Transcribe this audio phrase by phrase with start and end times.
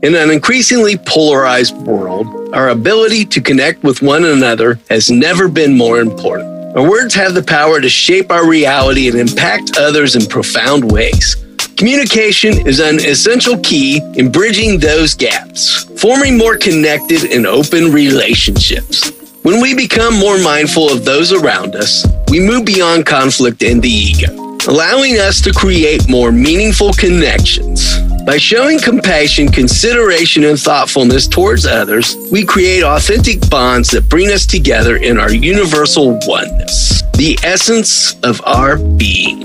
[0.00, 5.76] In an increasingly polarized world, our ability to connect with one another has never been
[5.76, 6.76] more important.
[6.76, 11.44] Our words have the power to shape our reality and impact others in profound ways.
[11.76, 19.10] Communication is an essential key in bridging those gaps, forming more connected and open relationships.
[19.42, 23.90] When we become more mindful of those around us, we move beyond conflict and the
[23.90, 28.07] ego, allowing us to create more meaningful connections.
[28.28, 34.44] By showing compassion, consideration, and thoughtfulness towards others, we create authentic bonds that bring us
[34.44, 39.44] together in our universal oneness, the essence of our being.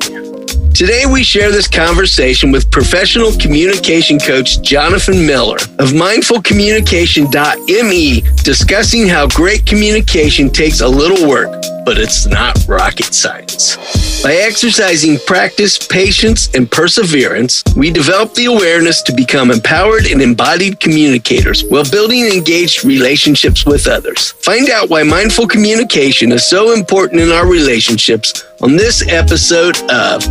[0.74, 9.28] Today, we share this conversation with professional communication coach Jonathan Miller of mindfulcommunication.me, discussing how
[9.28, 11.52] great communication takes a little work,
[11.86, 13.78] but it's not rocket science.
[14.24, 20.80] By exercising practice, patience, and perseverance, we develop the awareness to become empowered and embodied
[20.80, 24.32] communicators while building engaged relationships with others.
[24.32, 30.24] Find out why mindful communication is so important in our relationships on this episode of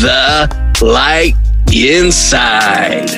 [0.00, 0.50] The
[0.82, 1.34] Light
[1.72, 3.08] Inside.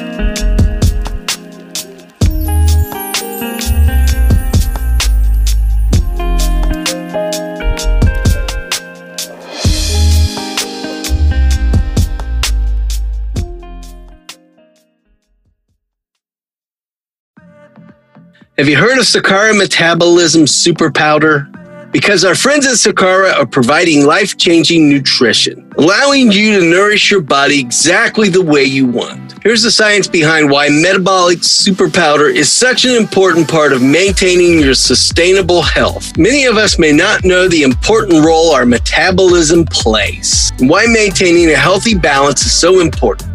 [18.59, 21.51] Have you heard of Sakara Metabolism Super Powder?
[21.93, 27.21] Because our friends at Sakara are providing life changing nutrition, allowing you to nourish your
[27.21, 29.35] body exactly the way you want.
[29.43, 34.61] Here's the science behind why metabolic super powder is such an important part of maintaining
[34.61, 36.17] your sustainable health.
[36.17, 41.51] Many of us may not know the important role our metabolism plays and why maintaining
[41.51, 43.29] a healthy balance is so important.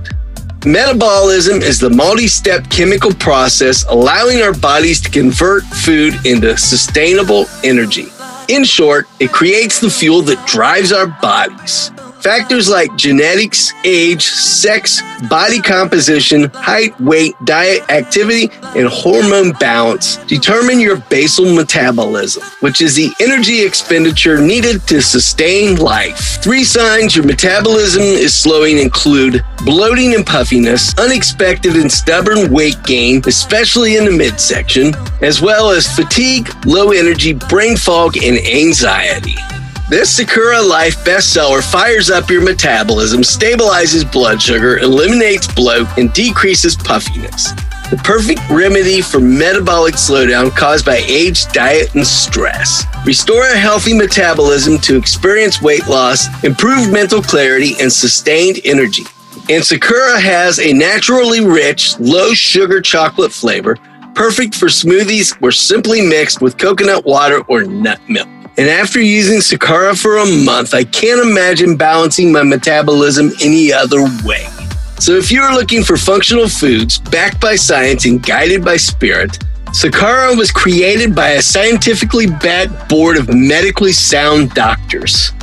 [0.65, 7.45] Metabolism is the multi step chemical process allowing our bodies to convert food into sustainable
[7.63, 8.07] energy.
[8.47, 11.91] In short, it creates the fuel that drives our bodies.
[12.25, 14.99] Factors like genetics, age, sex,
[15.29, 22.95] body composition, height, weight, diet, activity, and hormone balance determine your basal metabolism, which is
[22.95, 26.41] the energy expenditure needed to sustain life.
[26.41, 33.21] Three signs your metabolism is slowing include bloating and puffiness, unexpected and stubborn weight gain,
[33.27, 39.35] especially in the midsection, as well as fatigue, low energy, brain fog, and anxiety.
[39.87, 46.75] This Sakara Life bestseller fires up your metabolism, stabilizes blood sugar, eliminates bloat, and decreases
[46.75, 47.51] puffiness.
[47.91, 52.83] The perfect remedy for metabolic slowdown caused by age, diet, and stress.
[53.05, 59.03] Restore a healthy metabolism to experience weight loss, improve mental clarity, and sustained energy.
[59.51, 63.75] And Sakara has a naturally rich, low sugar chocolate flavor,
[64.15, 68.27] perfect for smoothies or simply mixed with coconut water or nut milk.
[68.57, 74.03] And after using Sakara for a month, I can't imagine balancing my metabolism any other
[74.23, 74.47] way.
[74.99, 79.39] So if you're looking for functional foods backed by science and guided by spirit,
[79.71, 85.33] Sakara was created by a scientifically backed board of medically sound doctors.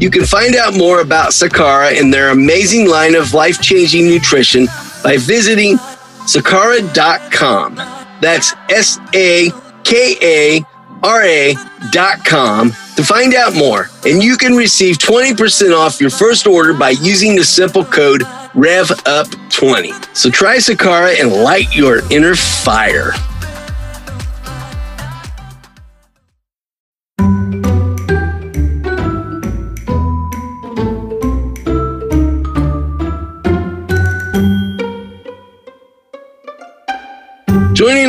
[0.00, 4.66] You can find out more about Sakara and their amazing line of life changing nutrition
[5.04, 5.76] by visiting
[6.24, 7.76] sakara.com.
[8.22, 9.50] That's S A
[9.84, 13.90] K A ra.com to find out more.
[14.04, 18.22] And you can receive 20% off your first order by using the simple code
[18.54, 20.16] REVUP20.
[20.16, 23.12] So try Sakara and light your inner fire.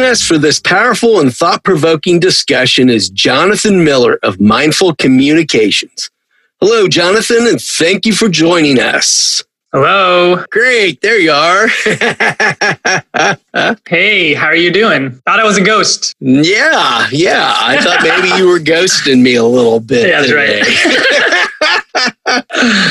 [0.07, 6.09] Us for this powerful and thought provoking discussion is Jonathan Miller of Mindful Communications.
[6.61, 9.43] Hello, Jonathan, and thank you for joining us.
[9.73, 10.45] Hello.
[10.49, 11.01] Great.
[11.01, 11.67] There you are.
[13.85, 15.11] hey, how are you doing?
[15.25, 16.15] Thought I was a ghost.
[16.21, 17.53] Yeah, yeah.
[17.57, 19.97] I thought maybe you were ghosting me a little bit.
[20.07, 20.61] Yeah, that's today.
[20.61, 21.43] right.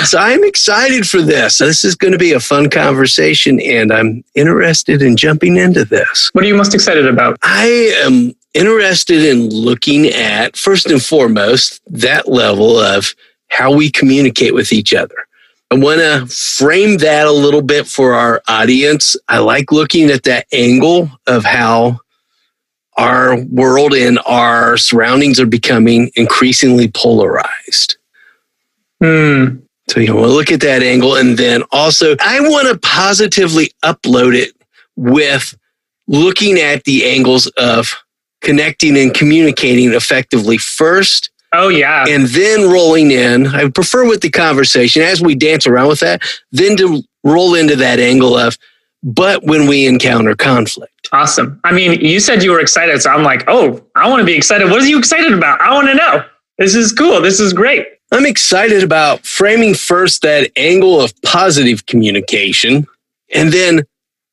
[0.04, 1.58] so I'm excited for this.
[1.58, 6.30] This is going to be a fun conversation, and I'm interested in jumping into this.
[6.32, 7.38] What are you most excited about?
[7.42, 13.14] I am interested in looking at, first and foremost, that level of
[13.48, 15.16] how we communicate with each other.
[15.70, 19.16] I want to frame that a little bit for our audience.
[19.28, 21.98] I like looking at that angle of how
[22.96, 27.95] our world and our surroundings are becoming increasingly polarized.
[29.02, 29.56] Hmm.
[29.88, 31.16] So you want to look at that angle.
[31.16, 34.52] And then also, I want to positively upload it
[34.96, 35.56] with
[36.08, 37.94] looking at the angles of
[38.42, 42.04] connecting and communicating effectively first Oh, yeah.
[42.08, 43.46] and then rolling in.
[43.46, 46.20] I prefer with the conversation as we dance around with that,
[46.52, 48.58] then to roll into that angle of,
[49.02, 50.92] but when we encounter conflict.
[51.12, 51.60] Awesome.
[51.64, 53.00] I mean, you said you were excited.
[53.00, 54.68] So I'm like, oh, I want to be excited.
[54.70, 55.60] What are you excited about?
[55.60, 56.24] I want to know.
[56.58, 57.20] This is cool.
[57.20, 57.86] This is great.
[58.12, 62.86] I'm excited about framing first that angle of positive communication
[63.34, 63.82] and then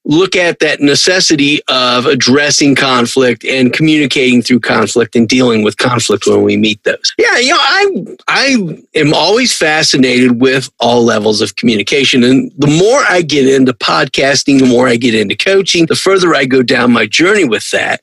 [0.06, 6.28] look at that necessity of addressing conflict and communicating through conflict and dealing with conflict
[6.28, 7.14] when we meet those.
[7.18, 12.68] Yeah, you know, I I am always fascinated with all levels of communication and the
[12.68, 16.62] more I get into podcasting, the more I get into coaching, the further I go
[16.62, 18.02] down my journey with that,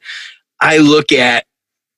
[0.61, 1.45] I look at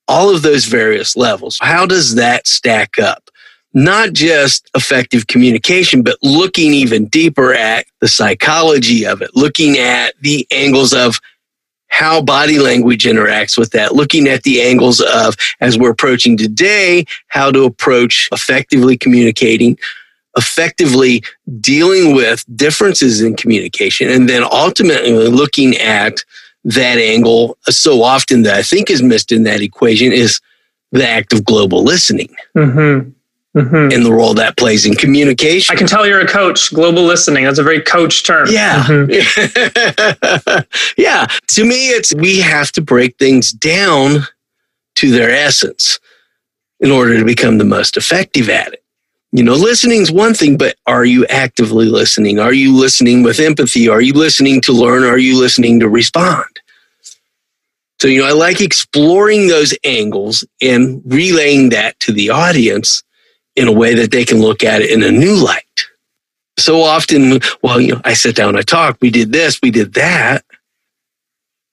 [0.09, 1.59] all of those various levels.
[1.61, 3.31] How does that stack up?
[3.75, 10.15] Not just effective communication, but looking even deeper at the psychology of it, looking at
[10.21, 11.19] the angles of
[11.89, 17.05] how body language interacts with that, looking at the angles of, as we're approaching today,
[17.29, 19.79] how to approach effectively communicating,
[20.37, 21.23] effectively
[21.61, 26.25] dealing with differences in communication, and then ultimately looking at
[26.65, 30.41] that angle so often that I think is missed in that equation is
[30.93, 32.35] the act of global listening.
[32.57, 33.11] Mm-hmm.
[33.55, 33.93] Mm-hmm.
[33.93, 35.75] and the role that plays in communication.
[35.75, 36.73] I can tell you're a coach.
[36.73, 37.45] Global listening.
[37.45, 38.49] That's a very coach term.
[38.51, 38.83] Yeah.
[38.85, 40.61] Mm-hmm.
[40.97, 41.27] yeah.
[41.49, 44.21] To me, it's we have to break things down
[44.95, 46.01] to their essence
[46.81, 48.83] in order to become the most effective at it.
[49.33, 52.39] You know, listening is one thing, but are you actively listening?
[52.39, 53.89] Are you listening with empathy?
[53.89, 55.05] Are you listening to learn?
[55.05, 56.61] Are you listening to respond?
[57.99, 63.03] So, you know, I like exploring those angles and relaying that to the audience
[63.57, 65.65] in a way that they can look at it in a new light.
[66.59, 69.95] So often, well, you know, I sit down, I talk, we did this, we did
[69.95, 70.45] that.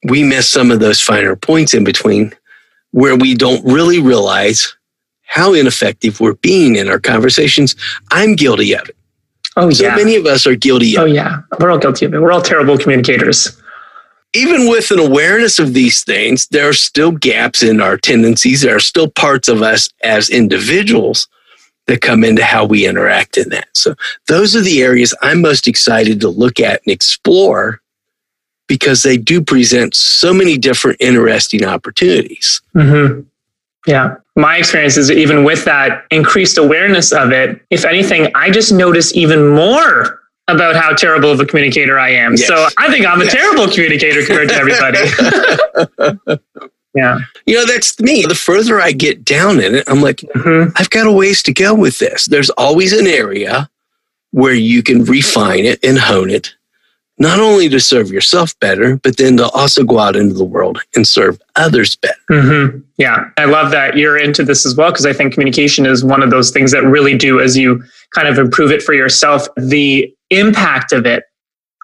[0.04, 2.34] We miss some of those finer points in between
[2.92, 4.76] where we don't really realize
[5.26, 7.76] how ineffective we're being in our conversations.
[8.12, 8.96] I'm guilty of it.
[9.58, 9.96] Oh, so yeah.
[9.96, 11.10] many of us are guilty of oh, it.
[11.10, 11.42] oh, yeah.
[11.60, 12.22] We're all guilty of it.
[12.22, 13.62] We're all terrible communicators.
[14.34, 18.62] Even with an awareness of these things, there are still gaps in our tendencies.
[18.62, 21.28] There are still parts of us as individuals
[21.90, 23.68] that come into how we interact in that.
[23.74, 23.96] So
[24.28, 27.82] those are the areas I'm most excited to look at and explore
[28.68, 32.62] because they do present so many different interesting opportunities.
[32.76, 33.22] Mm-hmm.
[33.88, 34.18] Yeah.
[34.36, 39.16] My experience is even with that increased awareness of it, if anything, I just notice
[39.16, 42.34] even more about how terrible of a communicator I am.
[42.34, 42.46] Yes.
[42.46, 43.34] So I think I'm a Yes.
[43.34, 45.00] terrible communicator compared to everybody.
[46.94, 47.20] yeah.
[47.46, 48.24] You know, that's me.
[48.28, 50.72] The further I get down in it, I'm like, Mhm.
[50.76, 52.26] I've got a ways to go with this.
[52.26, 53.70] There's always an area
[54.32, 56.54] where you can refine it and hone it,
[57.18, 60.80] not only to serve yourself better, but then to also go out into the world
[60.96, 62.16] and serve others better.
[62.42, 66.04] hmm Yeah, I love that you're into this as well because I think communication is
[66.04, 67.84] one of those things that really do, as you
[68.14, 71.24] kind of improve it for yourself, the impact of it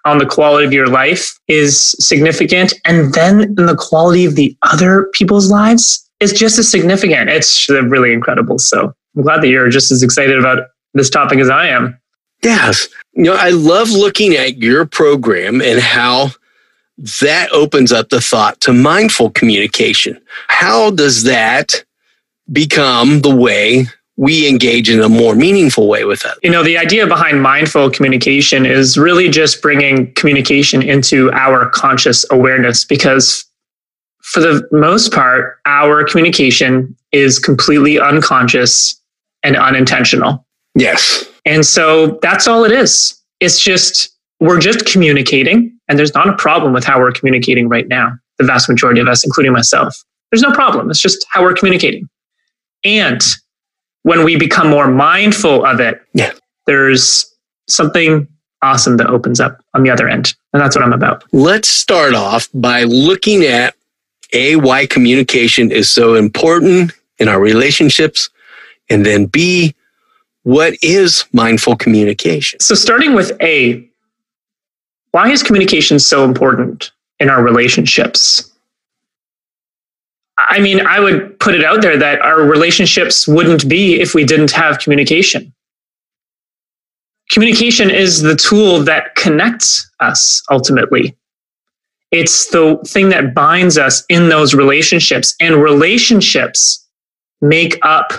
[0.06, 2.72] on the quality of your life is significant.
[2.84, 7.28] And then in the quality of the other people's lives is just as significant.
[7.28, 8.58] It's really incredible.
[8.58, 12.00] So I'm glad that you're just as excited about this topic as I am.
[12.42, 12.88] Yes.
[13.12, 16.30] You know, I love looking at your program and how
[17.20, 20.20] that opens up the thought to mindful communication.
[20.48, 21.84] How does that
[22.52, 23.86] become the way
[24.16, 26.38] we engage in a more meaningful way with others?
[26.42, 32.24] You know, the idea behind mindful communication is really just bringing communication into our conscious
[32.30, 33.44] awareness because,
[34.22, 39.00] for the most part, our communication is completely unconscious
[39.42, 40.44] and unintentional.
[40.74, 41.24] Yes.
[41.44, 43.22] And so that's all it is.
[43.40, 47.86] It's just, we're just communicating, and there's not a problem with how we're communicating right
[47.86, 48.12] now.
[48.38, 49.96] The vast majority of us, including myself,
[50.30, 50.90] there's no problem.
[50.90, 52.08] It's just how we're communicating.
[52.84, 53.22] And
[54.06, 56.30] when we become more mindful of it, Yeah.
[56.68, 57.26] there's
[57.66, 58.28] something
[58.62, 60.32] awesome that opens up on the other end.
[60.52, 61.24] And that's what I'm about.
[61.32, 63.74] Let's start off by looking at
[64.32, 68.30] A, why communication is so important in our relationships,
[68.88, 69.74] and then B,
[70.44, 72.60] what is mindful communication?
[72.60, 73.84] So, starting with A,
[75.10, 78.52] why is communication so important in our relationships?
[80.38, 84.24] I mean, I would put it out there that our relationships wouldn't be if we
[84.24, 85.54] didn't have communication.
[87.30, 91.16] Communication is the tool that connects us ultimately.
[92.12, 96.86] It's the thing that binds us in those relationships, and relationships
[97.40, 98.12] make up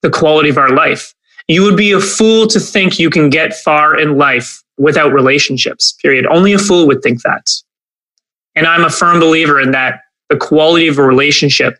[0.00, 1.12] the quality of our life.
[1.48, 5.92] You would be a fool to think you can get far in life without relationships,
[6.00, 6.26] period.
[6.26, 7.46] Only a fool would think that.
[8.54, 10.01] And I'm a firm believer in that
[10.32, 11.78] the quality of a relationship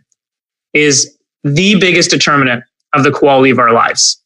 [0.74, 2.62] is the biggest determinant
[2.94, 4.22] of the quality of our lives.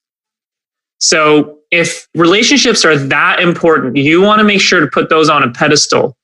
[0.98, 5.44] So if relationships are that important, you want to make sure to put those on
[5.44, 6.16] a pedestal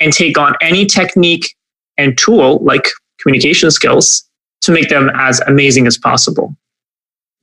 [0.00, 1.54] and take on any technique
[1.98, 2.88] and tool like
[3.20, 4.26] communication skills
[4.62, 6.56] to make them as amazing as possible.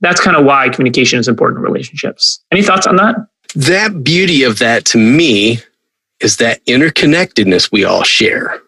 [0.00, 2.42] That's kind of why communication is important in relationships.
[2.50, 3.14] Any thoughts on that?
[3.54, 5.60] That beauty of that to me
[6.20, 8.60] is that interconnectedness we all share.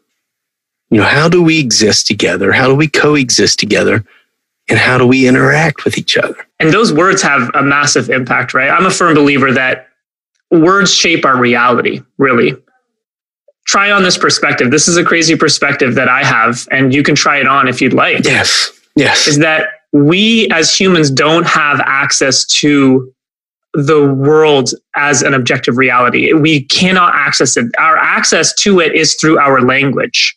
[0.90, 2.52] You know, how do we exist together?
[2.52, 4.04] How do we coexist together?
[4.68, 6.37] And how do we interact with each other?
[6.61, 8.70] And those words have a massive impact, right?
[8.70, 9.88] I'm a firm believer that
[10.50, 12.54] words shape our reality, really.
[13.66, 14.70] Try on this perspective.
[14.70, 17.80] This is a crazy perspective that I have, and you can try it on if
[17.80, 18.25] you'd like.
[18.25, 18.70] Yes.
[18.97, 19.26] Yes.
[19.26, 23.12] Is that we as humans don't have access to
[23.75, 26.32] the world as an objective reality.
[26.32, 27.66] We cannot access it.
[27.78, 30.37] Our access to it is through our language.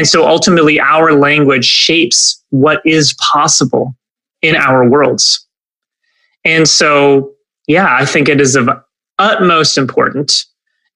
[0.00, 3.94] And so ultimately, our language shapes what is possible
[4.40, 5.46] in our worlds.
[6.42, 7.34] And so,
[7.66, 8.70] yeah, I think it is of
[9.18, 10.46] utmost importance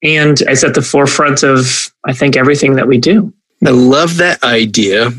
[0.02, 3.30] and it's at the forefront of, I think, everything that we do.
[3.62, 5.10] I love that idea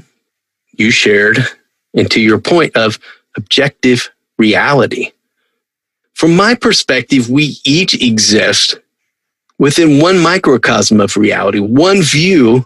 [0.73, 1.37] you shared,
[1.93, 2.97] and to your point of
[3.37, 5.11] objective reality.
[6.15, 8.79] From my perspective, we each exist
[9.59, 12.65] within one microcosm of reality, one view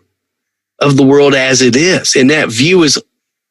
[0.82, 2.16] of the world as it is.
[2.16, 3.02] And that view is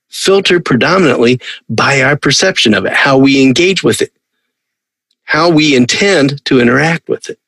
[0.08, 4.12] filtered predominantly by our perception of it, how we engage with it,
[5.24, 7.38] how we intend to interact with it.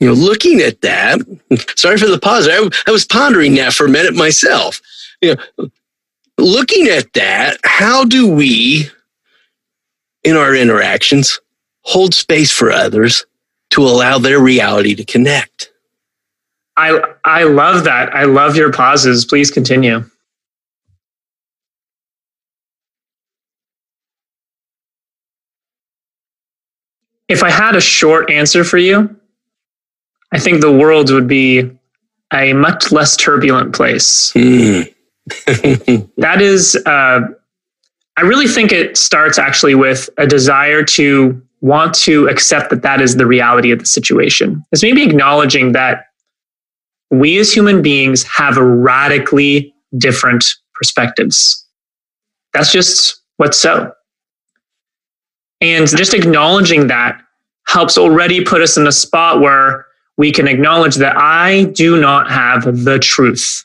[0.00, 1.20] You know, looking at that,
[1.76, 2.48] sorry for the pause.
[2.48, 4.80] I, I was pondering that for a minute myself.
[5.20, 5.70] You know,
[6.38, 8.88] looking at that, how do we,
[10.22, 11.40] in our interactions,
[11.82, 13.24] hold space for others
[13.70, 15.70] to allow their reality to connect?
[16.76, 18.14] I I love that.
[18.14, 19.24] I love your pauses.
[19.24, 20.04] Please continue.
[27.28, 29.14] If I had a short answer for you,
[30.32, 31.70] I think the world would be
[32.32, 34.32] a much less turbulent place.
[34.32, 34.94] Mm.
[36.16, 37.20] that is, uh,
[38.16, 43.00] I really think it starts actually with a desire to want to accept that that
[43.00, 44.62] is the reality of the situation.
[44.72, 46.04] is maybe acknowledging that
[47.10, 51.66] we as human beings have radically different perspectives.
[52.52, 53.92] That's just what's so.
[55.60, 57.20] And just acknowledging that
[57.66, 59.86] helps already put us in a spot where
[60.16, 63.64] we can acknowledge that I do not have the truth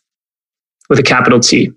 [0.89, 1.71] with a capital T.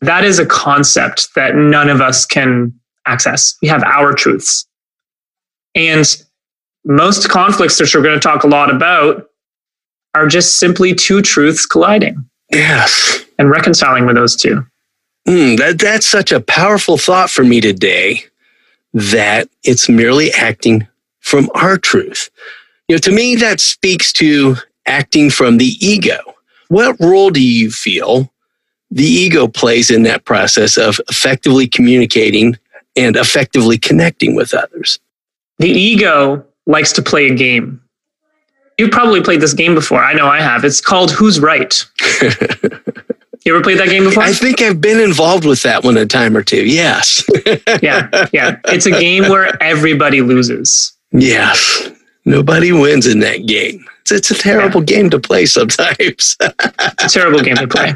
[0.00, 2.72] That is a concept that none of us can
[3.06, 3.56] access.
[3.62, 4.66] We have our truths.
[5.76, 6.04] And
[6.84, 9.30] most conflicts, which we're going to talk a lot about,
[10.14, 12.28] are just simply two truths colliding.
[12.50, 13.24] Yes.
[13.38, 14.66] And reconciling with those two.
[15.28, 18.24] Mm, that, that's such a powerful thought for me today
[18.94, 20.86] that it's merely acting
[21.20, 22.30] from our truth.
[22.88, 24.56] You know, to me, that speaks to
[24.86, 26.18] acting from the ego.
[26.68, 28.32] What role do you feel
[28.90, 32.56] the ego plays in that process of effectively communicating
[32.94, 35.00] and effectively connecting with others?
[35.58, 37.80] The ego likes to play a game.
[38.78, 40.04] You've probably played this game before.
[40.04, 40.64] I know I have.
[40.64, 41.82] It's called Who's Right.
[42.22, 44.22] you ever played that game before?
[44.22, 46.66] I think I've been involved with that one a time or two.
[46.66, 47.24] Yes.
[47.82, 48.26] yeah.
[48.32, 48.58] Yeah.
[48.66, 50.92] It's a game where everybody loses.
[51.12, 51.88] Yes.
[52.26, 53.86] Nobody wins in that game.
[54.02, 54.96] It's, it's a terrible yeah.
[54.96, 55.96] game to play sometimes.
[55.98, 57.94] it's a terrible game to play.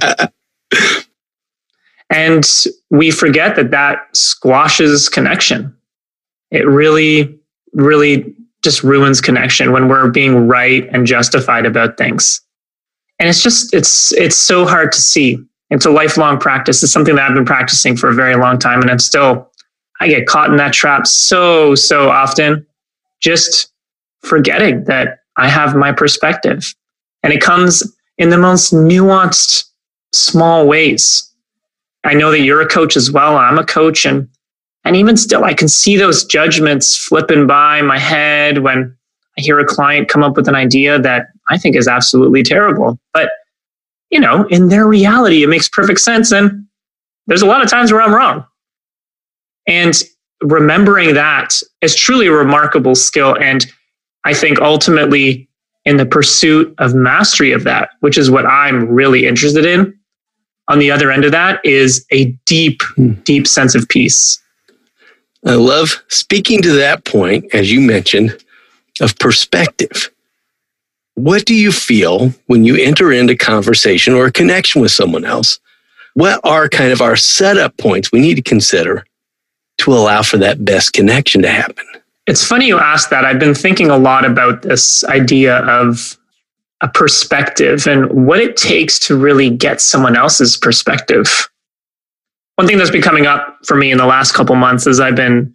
[2.11, 2.45] And
[2.91, 5.75] we forget that that squashes connection.
[6.51, 7.39] It really,
[7.73, 12.41] really just ruins connection when we're being right and justified about things.
[13.19, 15.39] And it's just, it's, it's so hard to see.
[15.71, 16.83] It's a lifelong practice.
[16.83, 18.81] It's something that I've been practicing for a very long time.
[18.81, 19.51] And I'm still,
[20.01, 22.67] I get caught in that trap so, so often.
[23.21, 23.71] Just
[24.23, 26.75] forgetting that I have my perspective.
[27.23, 29.65] And it comes in the most nuanced,
[30.13, 31.31] small ways.
[32.05, 33.37] I know that you're a coach as well.
[33.37, 34.29] I'm a coach and
[34.85, 38.97] and even still I can see those judgments flipping by my head when
[39.39, 42.99] I hear a client come up with an idea that I think is absolutely terrible.
[43.13, 43.31] But
[44.11, 46.67] you know, in their reality it makes perfect sense and
[47.27, 48.45] there's a lot of times where I'm wrong.
[49.67, 49.95] And
[50.43, 53.67] remembering that is truly a remarkable skill and
[54.25, 55.49] I think ultimately
[55.85, 59.99] in the pursuit of mastery of that, which is what I'm really interested in,
[60.69, 63.13] on the other end of that is a deep, hmm.
[63.25, 64.41] deep sense of peace.
[65.45, 68.37] I love speaking to that point, as you mentioned,
[69.01, 70.11] of perspective.
[71.15, 75.59] What do you feel when you enter into conversation or a connection with someone else?
[76.15, 79.05] What are kind of our setup points we need to consider
[79.79, 81.87] to allow for that best connection to happen?
[82.27, 83.25] It's funny you ask that.
[83.25, 86.19] I've been thinking a lot about this idea of
[86.81, 91.50] a perspective and what it takes to really get someone else's perspective.
[92.61, 95.17] One thing that's been coming up for me in the last couple months is I've
[95.17, 95.51] been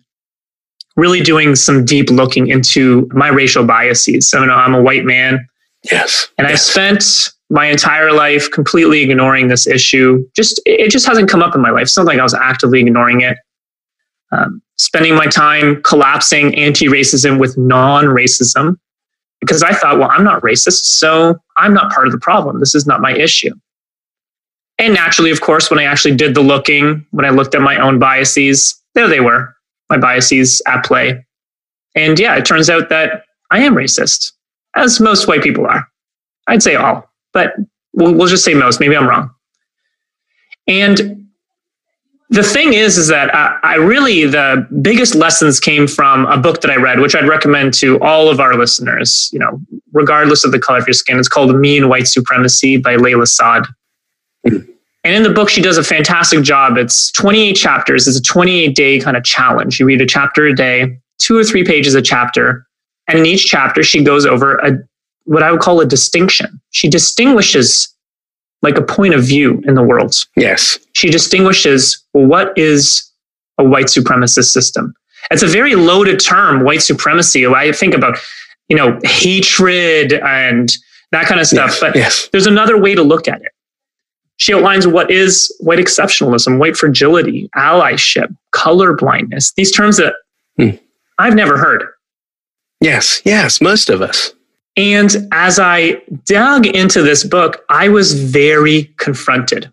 [0.95, 4.27] really doing some deep looking into my racial biases.
[4.27, 5.47] So, you know, I'm a white man.
[5.83, 6.29] Yes.
[6.39, 6.53] And yes.
[6.53, 10.27] I've spent my entire life completely ignoring this issue.
[10.35, 11.83] Just it just hasn't come up in my life.
[11.83, 13.37] It's not like I was actively ignoring it.
[14.31, 18.77] Um, spending my time collapsing anti-racism with non-racism
[19.41, 22.59] because I thought, well, I'm not racist, so I'm not part of the problem.
[22.59, 23.53] This is not my issue.
[24.77, 27.77] And naturally, of course, when I actually did the looking, when I looked at my
[27.77, 29.55] own biases, there they were,
[29.89, 31.25] my biases at play.
[31.95, 34.33] And yeah, it turns out that I am racist,
[34.75, 35.87] as most white people are.
[36.47, 37.53] I'd say all, but
[37.93, 38.79] we'll, we'll just say most.
[38.79, 39.31] Maybe I'm wrong.
[40.67, 41.25] And
[42.29, 46.61] the thing is, is that I, I, really the biggest lessons came from a book
[46.61, 49.29] that I read, which I'd recommend to all of our listeners.
[49.31, 49.61] You know,
[49.93, 53.27] regardless of the color of your skin, it's called "Me and White Supremacy" by Layla
[53.27, 53.67] Saad.
[54.45, 56.77] And in the book, she does a fantastic job.
[56.77, 58.07] It's 28 chapters.
[58.07, 59.79] It's a 28 day kind of challenge.
[59.79, 62.65] You read a chapter a day, two or three pages a chapter,
[63.07, 64.79] and in each chapter, she goes over a
[65.25, 66.61] what I would call a distinction.
[66.71, 67.91] She distinguishes
[68.61, 70.15] like a point of view in the world.
[70.35, 70.79] Yes.
[70.93, 73.11] She distinguishes well, what is
[73.57, 74.93] a white supremacist system?
[75.31, 77.45] It's a very loaded term, white supremacy.
[77.47, 78.17] I think about,
[78.69, 80.71] you know, hatred and
[81.11, 81.71] that kind of stuff.
[81.71, 82.29] Yes, but yes.
[82.31, 83.51] there's another way to look at it.
[84.37, 90.15] She outlines what is white exceptionalism, white fragility, allyship, color blindness, these terms that
[90.57, 90.71] hmm.
[91.17, 91.85] I've never heard.
[92.81, 94.33] Yes, yes, most of us.
[94.77, 99.71] And as I dug into this book, I was very confronted.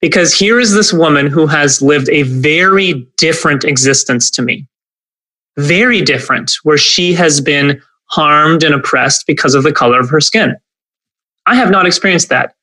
[0.00, 4.66] Because here is this woman who has lived a very different existence to me.
[5.58, 10.20] Very different, where she has been harmed and oppressed because of the color of her
[10.20, 10.56] skin.
[11.46, 12.54] I have not experienced that.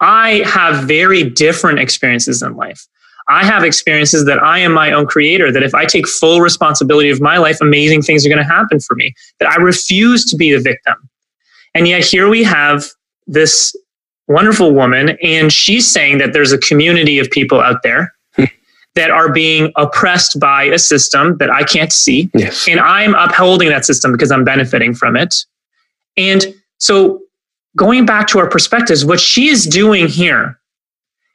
[0.00, 2.86] I have very different experiences in life.
[3.28, 7.10] I have experiences that I am my own creator, that if I take full responsibility
[7.10, 10.36] of my life, amazing things are going to happen for me, that I refuse to
[10.36, 10.94] be the victim.
[11.74, 12.86] And yet here we have
[13.26, 13.74] this
[14.28, 18.44] wonderful woman, and she's saying that there's a community of people out there hmm.
[18.94, 22.30] that are being oppressed by a system that I can't see.
[22.34, 22.68] Yes.
[22.68, 25.34] And I'm upholding that system because I'm benefiting from it.
[26.16, 27.20] And so
[27.76, 30.58] going back to our perspectives, what she is doing here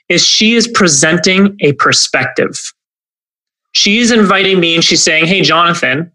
[0.10, 2.60] is she is presenting a perspective.
[3.72, 6.12] She's inviting me and she's saying, Hey, Jonathan,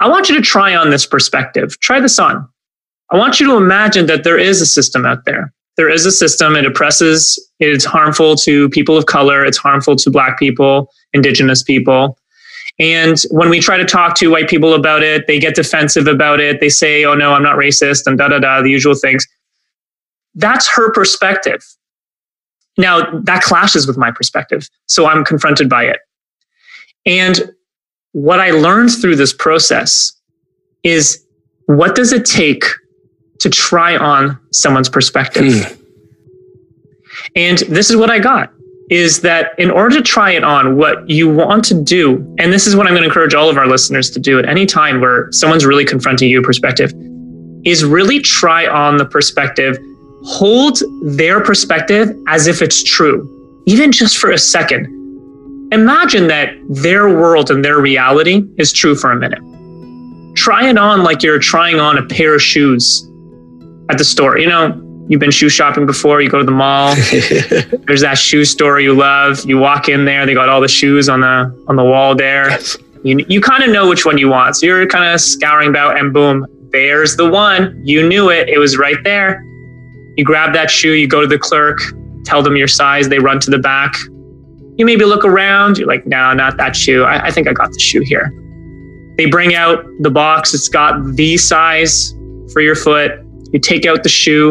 [0.00, 1.78] I want you to try on this perspective.
[1.80, 2.48] Try this on.
[3.10, 5.52] I want you to imagine that there is a system out there.
[5.76, 6.56] There is a system.
[6.56, 12.18] It oppresses, it's harmful to people of color, it's harmful to Black people, Indigenous people.
[12.78, 16.40] And when we try to talk to white people about it, they get defensive about
[16.40, 16.60] it.
[16.60, 19.26] They say, oh no, I'm not racist, and da da da, the usual things.
[20.34, 21.64] That's her perspective.
[22.78, 24.68] Now, that clashes with my perspective.
[24.86, 25.98] So I'm confronted by it.
[27.04, 27.52] And
[28.12, 30.12] what I learned through this process
[30.82, 31.26] is
[31.66, 32.64] what does it take
[33.40, 35.44] to try on someone's perspective?
[35.44, 35.76] Mm.
[37.36, 38.52] And this is what I got
[38.90, 42.66] is that in order to try it on, what you want to do, and this
[42.66, 45.00] is what I'm going to encourage all of our listeners to do at any time
[45.00, 46.92] where someone's really confronting you perspective,
[47.64, 49.78] is really try on the perspective
[50.24, 54.96] hold their perspective as if it's true, even just for a second.
[55.72, 59.40] Imagine that their world and their reality is true for a minute.
[60.36, 63.08] Try it on like you're trying on a pair of shoes
[63.88, 64.38] at the store.
[64.38, 66.94] You know, you've been shoe shopping before, you go to the mall,
[67.86, 69.44] there's that shoe store you love.
[69.44, 72.58] You walk in there, they got all the shoes on the on the wall there.
[73.02, 74.56] You, you kind of know which one you want.
[74.56, 77.80] So you're kind of scouring about and boom, there's the one.
[77.84, 78.48] You knew it.
[78.48, 79.44] It was right there.
[80.20, 81.80] You grab that shoe, you go to the clerk,
[82.26, 83.94] tell them your size, they run to the back.
[84.76, 87.04] You maybe look around, you're like, no, not that shoe.
[87.04, 88.30] I, I think I got the shoe here.
[89.16, 92.12] They bring out the box, it's got the size
[92.52, 93.12] for your foot.
[93.50, 94.50] You take out the shoe,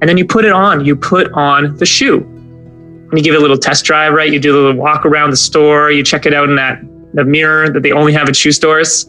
[0.00, 0.86] and then you put it on.
[0.86, 2.20] You put on the shoe.
[2.22, 4.32] And you give it a little test drive, right?
[4.32, 6.80] You do a little walk around the store, you check it out in that
[7.12, 9.04] the mirror that they only have at shoe stores.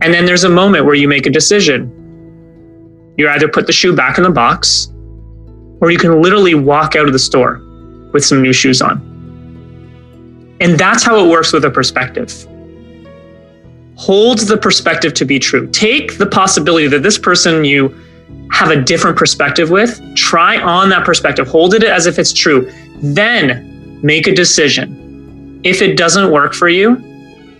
[0.00, 1.92] And then there's a moment where you make a decision.
[3.18, 4.90] You either put the shoe back in the box
[5.80, 7.60] or you can literally walk out of the store
[8.12, 9.02] with some new shoes on.
[10.60, 12.32] And that's how it works with a perspective.
[13.96, 15.66] hold the perspective to be true.
[15.68, 17.94] Take the possibility that this person you
[18.52, 22.72] have a different perspective with, try on that perspective, hold it as if it's true,
[23.02, 25.60] then make a decision.
[25.64, 26.96] If it doesn't work for you,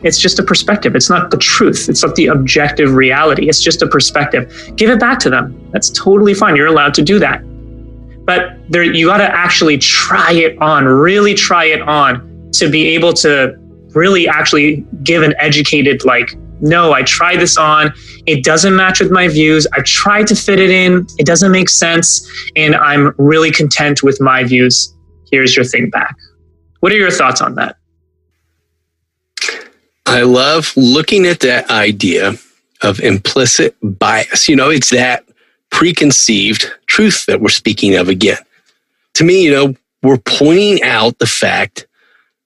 [0.03, 0.95] it's just a perspective.
[0.95, 1.89] It's not the truth.
[1.89, 3.49] It's not the objective reality.
[3.49, 4.73] It's just a perspective.
[4.77, 5.71] Give it back to them.
[5.73, 6.57] That's totally fine.
[6.57, 7.43] You're allowed to do that.
[8.25, 12.89] But there, you got to actually try it on, really try it on to be
[12.89, 13.55] able to
[13.95, 17.93] really actually give an educated, like, no, I tried this on.
[18.27, 19.67] It doesn't match with my views.
[19.73, 21.07] I tried to fit it in.
[21.17, 22.29] It doesn't make sense.
[22.55, 24.95] And I'm really content with my views.
[25.33, 26.15] Here's your thing back.
[26.81, 27.78] What are your thoughts on that?
[30.09, 32.33] I love looking at that idea
[32.83, 34.49] of implicit bias.
[34.49, 35.23] You know, it's that
[35.71, 38.39] preconceived truth that we're speaking of again.
[39.15, 41.87] To me, you know, we're pointing out the fact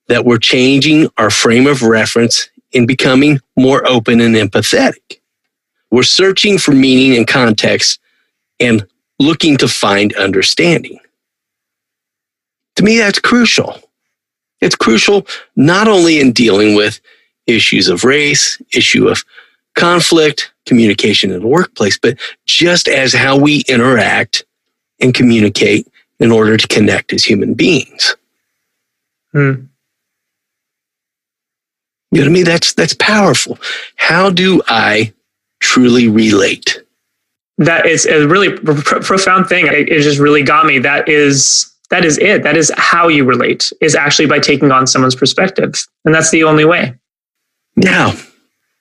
[0.09, 5.21] that we're changing our frame of reference in becoming more open and empathetic.
[5.93, 8.01] We're searching for meaning and context
[8.59, 8.85] and
[9.21, 10.99] looking to find understanding.
[12.75, 13.81] To me, that's crucial.
[14.61, 17.01] It's crucial not only in dealing with
[17.47, 19.25] issues of race, issue of
[19.75, 24.45] conflict, communication in the workplace, but just as how we interact
[25.01, 25.87] and communicate
[26.21, 28.17] in order to connect as human beings.
[29.33, 29.67] Hmm.
[32.11, 32.45] You know what I mean?
[32.45, 33.59] That's that's powerful.
[33.97, 35.13] How do I
[35.61, 36.83] truly relate?
[37.57, 39.67] That is a really pr- profound thing.
[39.67, 40.79] It, it just really got me.
[40.79, 42.43] That is that is it.
[42.43, 43.73] That is how you relate.
[43.81, 45.75] Is actually by taking on someone's perspective,
[46.05, 46.95] and that's the only way.
[47.77, 48.15] Yeah,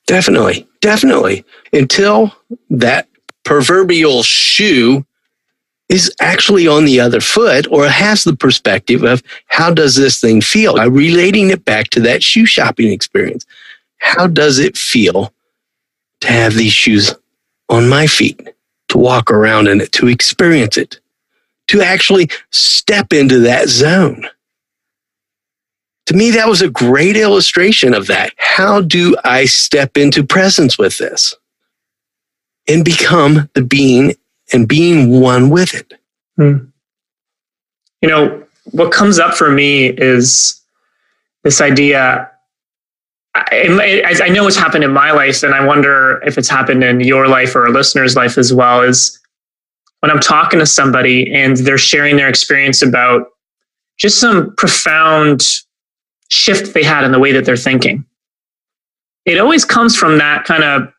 [0.07, 1.45] definitely, definitely.
[1.73, 2.33] Until
[2.69, 3.07] that
[3.43, 5.05] proverbial shoe
[5.89, 10.41] is actually on the other foot or has the perspective of how does this thing
[10.41, 10.75] feel?
[10.75, 13.45] By relating it back to that shoe shopping experience.
[13.97, 15.33] How does it feel
[16.21, 17.13] to have these shoes
[17.69, 18.39] on my feet,
[18.89, 20.99] to walk around in it, to experience it,
[21.67, 24.25] to actually step into that zone?
[26.07, 28.33] To me, that was a great illustration of that.
[28.37, 31.35] How do I step into presence with this
[32.67, 34.15] and become the being
[34.53, 35.93] and being one with it.
[36.35, 36.65] Hmm.
[38.01, 40.59] You know, what comes up for me is
[41.43, 42.29] this idea.
[43.33, 46.99] I, I, know it's happened in my life, and I wonder if it's happened in
[46.99, 48.81] your life or a listener's life as well.
[48.81, 49.17] Is
[50.01, 53.27] when I'm talking to somebody and they're sharing their experience about
[53.97, 55.43] just some profound
[56.31, 58.05] shift they had in the way that they're thinking.
[59.25, 60.91] It always comes from that kind of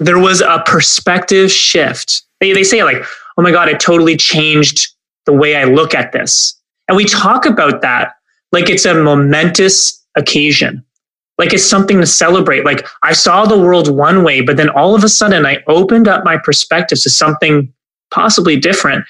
[0.00, 3.04] there was a perspective shift they, they say like,
[3.36, 4.94] oh my God, it totally changed
[5.26, 6.58] the way I look at this.
[6.88, 8.14] And we talk about that
[8.52, 10.84] like it's a momentous occasion.
[11.36, 12.64] Like it's something to celebrate.
[12.64, 16.08] Like I saw the world one way, but then all of a sudden I opened
[16.08, 17.72] up my perspective to something
[18.10, 19.04] possibly different.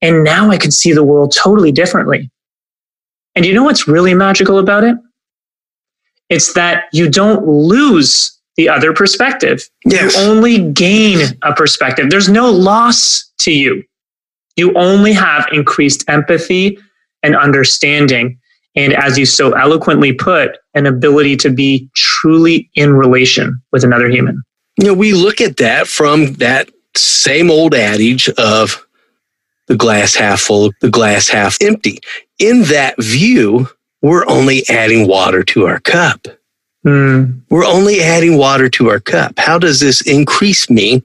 [0.00, 2.30] And now I can see the world totally differently.
[3.34, 4.96] And you know what's really magical about it?
[6.34, 9.62] It's that you don't lose the other perspective.
[9.84, 10.16] Yes.
[10.16, 12.10] You only gain a perspective.
[12.10, 13.84] There's no loss to you.
[14.56, 16.76] You only have increased empathy
[17.22, 18.36] and understanding.
[18.74, 24.08] And as you so eloquently put, an ability to be truly in relation with another
[24.08, 24.42] human.
[24.76, 28.84] You know, we look at that from that same old adage of
[29.68, 32.00] the glass half full, the glass half empty.
[32.40, 33.68] In that view,
[34.04, 36.26] we're only adding water to our cup.
[36.84, 37.40] Mm.
[37.48, 39.38] We're only adding water to our cup.
[39.38, 41.02] How does this increase me?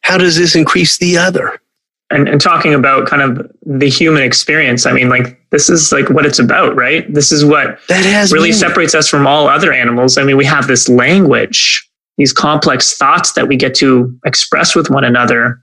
[0.00, 1.60] How does this increase the other?
[2.08, 6.08] And, and talking about kind of the human experience, I mean, like this is like
[6.08, 7.12] what it's about, right?
[7.12, 10.16] This is what that has really separates us from all other animals.
[10.16, 14.88] I mean, we have this language, these complex thoughts that we get to express with
[14.88, 15.62] one another.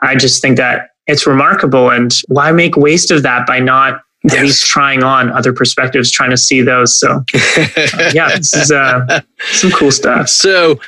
[0.00, 1.90] I just think that it's remarkable.
[1.90, 4.34] And why make waste of that by not yes.
[4.34, 6.98] at least trying on other perspectives, trying to see those.
[6.98, 7.60] So, uh,
[8.12, 9.20] yeah, this is uh,
[9.52, 10.28] some cool stuff.
[10.28, 10.80] So,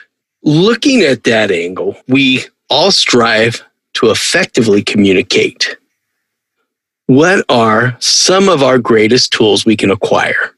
[0.42, 3.62] looking at that angle, we all strive
[3.94, 5.76] to effectively communicate.
[7.06, 10.54] What are some of our greatest tools we can acquire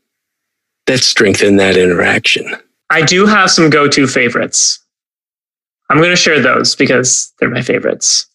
[0.86, 2.54] that strengthen that interaction?
[2.90, 4.78] I do have some go to favorites.
[5.90, 8.26] I'm going to share those because they're my favorites.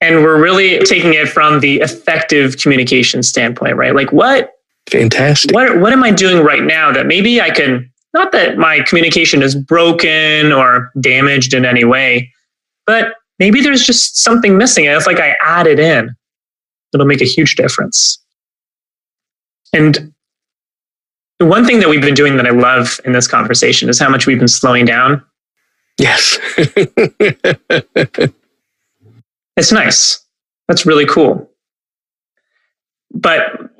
[0.00, 3.94] And we're really taking it from the effective communication standpoint, right?
[3.94, 4.52] Like what
[4.90, 5.52] fantastic.
[5.52, 9.42] What what am I doing right now that maybe I can not that my communication
[9.42, 12.32] is broken or damaged in any way,
[12.86, 14.86] but maybe there's just something missing.
[14.86, 16.14] And it's like I add it in.
[16.94, 18.18] It'll make a huge difference.
[19.72, 20.12] And
[21.38, 24.26] one thing that we've been doing that I love in this conversation is how much
[24.26, 25.22] we've been slowing down.
[25.98, 26.38] Yes.
[29.56, 30.24] it's nice.
[30.68, 31.50] That's really cool.
[33.12, 33.70] But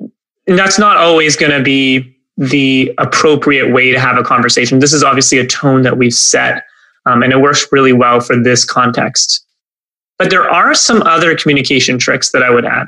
[0.45, 4.79] that's not always going to be the appropriate way to have a conversation.
[4.79, 6.63] This is obviously a tone that we've set,
[7.05, 9.45] um, and it works really well for this context.
[10.17, 12.87] But there are some other communication tricks that I would add.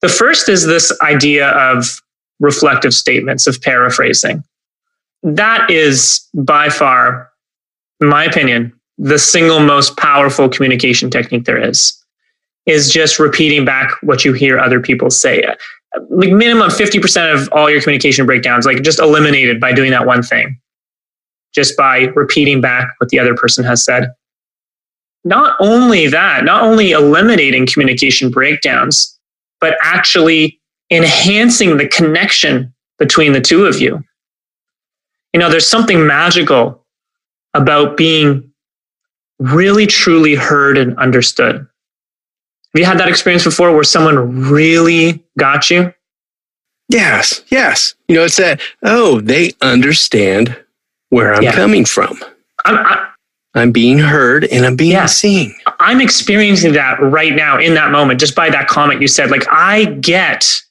[0.00, 2.02] The first is this idea of
[2.40, 4.42] reflective statements, of paraphrasing.
[5.22, 7.30] That is by far,
[8.00, 11.98] in my opinion, the single most powerful communication technique there is
[12.66, 15.44] is just repeating back what you hear other people say.
[16.10, 20.22] Like minimum 50% of all your communication breakdowns, like just eliminated by doing that one
[20.22, 20.58] thing,
[21.54, 24.12] just by repeating back what the other person has said.
[25.24, 29.18] Not only that, not only eliminating communication breakdowns,
[29.60, 34.02] but actually enhancing the connection between the two of you.
[35.32, 36.84] You know, there's something magical
[37.54, 38.51] about being
[39.42, 41.56] really truly heard and understood.
[41.56, 45.92] Have you had that experience before where someone really got you?
[46.88, 47.94] Yes, yes.
[48.08, 50.58] You know, it's that, oh, they understand
[51.10, 51.52] where I'm yeah.
[51.52, 52.18] coming from.
[52.64, 53.08] I'm, I,
[53.54, 55.06] I'm being heard and I'm being yeah.
[55.06, 55.54] seen.
[55.78, 59.30] I'm experiencing that right now in that moment, just by that comment you said.
[59.30, 60.62] Like, I get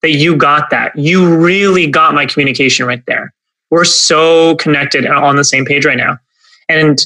[0.00, 0.96] that you got that.
[0.96, 3.32] You really got my communication right there.
[3.70, 6.18] We're so connected on the same page right now.
[6.68, 6.98] And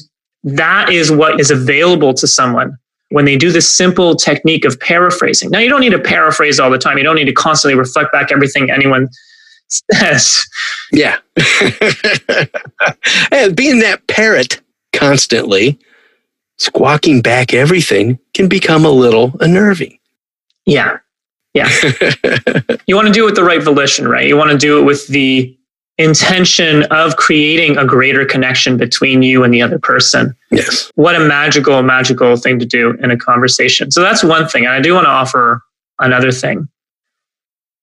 [0.43, 2.77] that is what is available to someone
[3.09, 5.49] when they do this simple technique of paraphrasing.
[5.49, 6.97] Now, you don't need to paraphrase all the time.
[6.97, 9.07] You don't need to constantly reflect back everything anyone
[9.93, 10.45] says.
[10.91, 11.17] Yeah.
[13.31, 14.61] and being that parrot
[14.93, 15.79] constantly,
[16.57, 19.99] squawking back everything can become a little unnerving.
[20.65, 20.97] Yeah.
[21.53, 21.69] Yeah.
[22.87, 24.27] you want to do it with the right volition, right?
[24.27, 25.56] You want to do it with the
[25.97, 30.35] intention of creating a greater connection between you and the other person.
[30.51, 30.91] Yes.
[30.95, 33.89] What a magical, magical thing to do in a conversation.
[33.91, 34.65] So that's one thing.
[34.65, 35.63] And I do want to offer
[35.99, 36.67] another thing.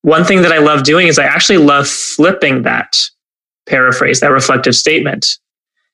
[0.02, 2.96] One thing that I love doing is I actually love flipping that
[3.66, 5.26] paraphrase, that reflective statement.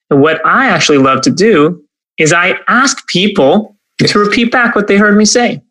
[0.09, 1.83] And what I actually love to do
[2.17, 5.61] is I ask people to repeat back what they heard me say.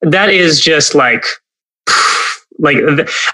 [0.00, 1.24] That is just like
[2.58, 2.76] like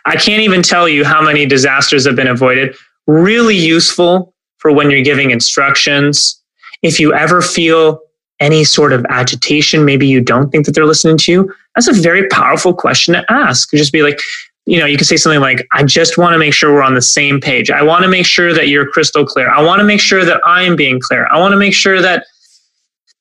[0.05, 2.77] I can't even tell you how many disasters have been avoided.
[3.07, 6.41] Really useful for when you're giving instructions.
[6.83, 8.01] If you ever feel
[8.41, 11.93] any sort of agitation, maybe you don't think that they're listening to you, that's a
[11.93, 13.71] very powerful question to ask.
[13.71, 14.19] Just be like,
[14.67, 16.95] you know, you can say something like, I just want to make sure we're on
[16.95, 17.71] the same page.
[17.71, 19.49] I want to make sure that you're crystal clear.
[19.51, 21.27] I want to make sure that I am being clear.
[21.31, 22.25] I want to make sure that,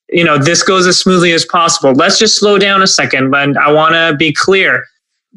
[0.10, 1.94] you know, this goes as smoothly as possible.
[1.94, 4.86] Let's just slow down a second, but I want to be clear.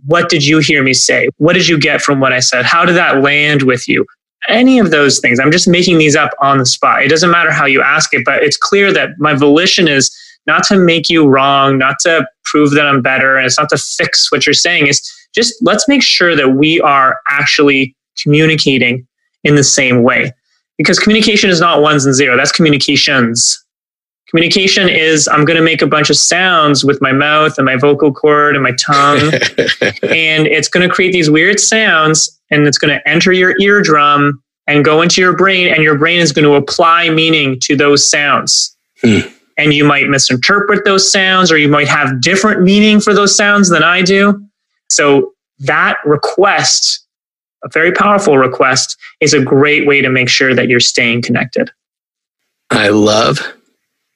[0.06, 1.28] What did you hear me say?
[1.38, 2.64] What did you get from what I said?
[2.64, 4.06] How did that land with you?
[4.48, 5.40] Any of those things.
[5.40, 7.02] I'm just making these up on the spot.
[7.02, 10.16] It doesn't matter how you ask it, but it's clear that my volition is
[10.46, 13.78] not to make you wrong, not to prove that I'm better, and it's not to
[13.78, 14.86] fix what you're saying.
[14.86, 19.06] It's just let's make sure that we are actually communicating
[19.42, 20.32] in the same way.
[20.78, 23.64] Because communication is not ones and zero, that's communications.
[24.36, 27.76] Communication is I'm going to make a bunch of sounds with my mouth and my
[27.76, 29.32] vocal cord and my tongue.
[30.12, 34.42] and it's going to create these weird sounds and it's going to enter your eardrum
[34.66, 35.72] and go into your brain.
[35.72, 38.76] And your brain is going to apply meaning to those sounds.
[39.00, 39.20] Hmm.
[39.56, 43.70] And you might misinterpret those sounds or you might have different meaning for those sounds
[43.70, 44.46] than I do.
[44.90, 47.06] So that request,
[47.64, 51.70] a very powerful request, is a great way to make sure that you're staying connected.
[52.68, 53.40] I love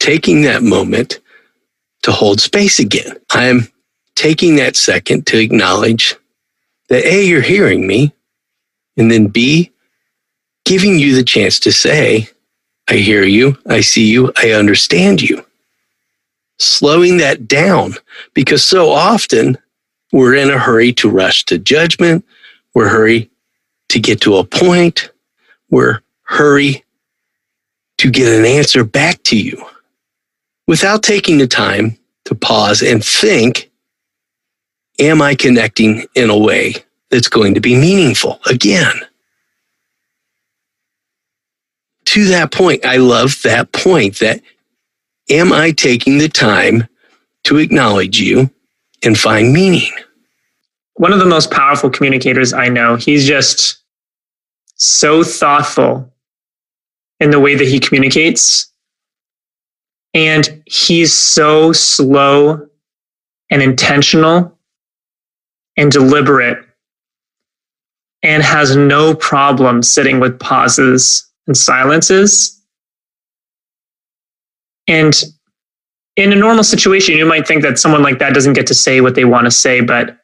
[0.00, 1.20] taking that moment
[2.02, 3.16] to hold space again.
[3.30, 3.68] I'm
[4.16, 6.16] taking that second to acknowledge
[6.88, 8.12] that A, you're hearing me,
[8.96, 9.70] and then B,
[10.64, 12.28] giving you the chance to say,
[12.88, 15.44] I hear you, I see you, I understand you.
[16.58, 17.94] Slowing that down
[18.34, 19.56] because so often
[20.12, 22.24] we're in a hurry to rush to judgment.
[22.74, 23.30] We're hurry
[23.90, 25.10] to get to a point.
[25.70, 26.84] We're hurry
[27.98, 29.64] to get an answer back to you
[30.70, 33.72] without taking the time to pause and think,
[35.00, 36.76] am I connecting in a way
[37.10, 38.94] that's going to be meaningful again?
[42.04, 44.42] To that point, I love that point that
[45.28, 46.86] am I taking the time
[47.44, 48.48] to acknowledge you
[49.02, 49.90] and find meaning?
[50.94, 53.82] One of the most powerful communicators I know, he's just
[54.76, 56.12] so thoughtful
[57.18, 58.69] in the way that he communicates
[60.14, 62.66] and he's so slow
[63.50, 64.58] and intentional
[65.76, 66.58] and deliberate
[68.22, 72.60] and has no problem sitting with pauses and silences.
[74.86, 75.14] And
[76.16, 79.00] in a normal situation, you might think that someone like that doesn't get to say
[79.00, 80.18] what they want to say, but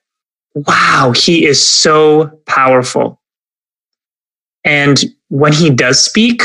[0.55, 3.21] wow, he is so powerful.
[4.65, 6.43] And when he does speak,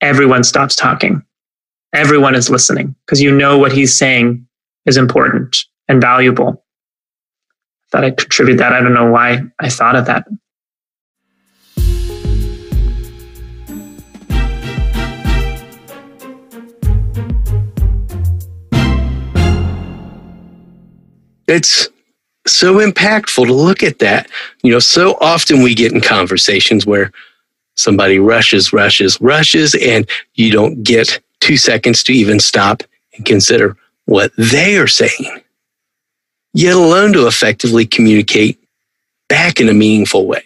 [0.00, 1.25] everyone stops talking.
[1.96, 4.46] Everyone is listening because you know what he's saying
[4.84, 5.56] is important
[5.88, 6.62] and valuable.
[7.48, 8.74] I thought I'd contribute that.
[8.74, 10.26] I don't know why I thought of that.
[21.48, 21.88] It's
[22.46, 24.28] so impactful to look at that.
[24.62, 27.10] You know, so often we get in conversations where
[27.76, 32.82] somebody rushes, rushes, rushes, and you don't get two seconds to even stop
[33.14, 35.40] and consider what they are saying,
[36.52, 38.58] yet alone to effectively communicate
[39.28, 40.42] back in a meaningful way.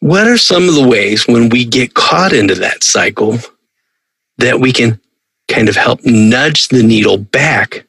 [0.00, 3.38] What are some of the ways when we get caught into that cycle
[4.36, 5.00] that we can
[5.48, 7.86] kind of help nudge the needle back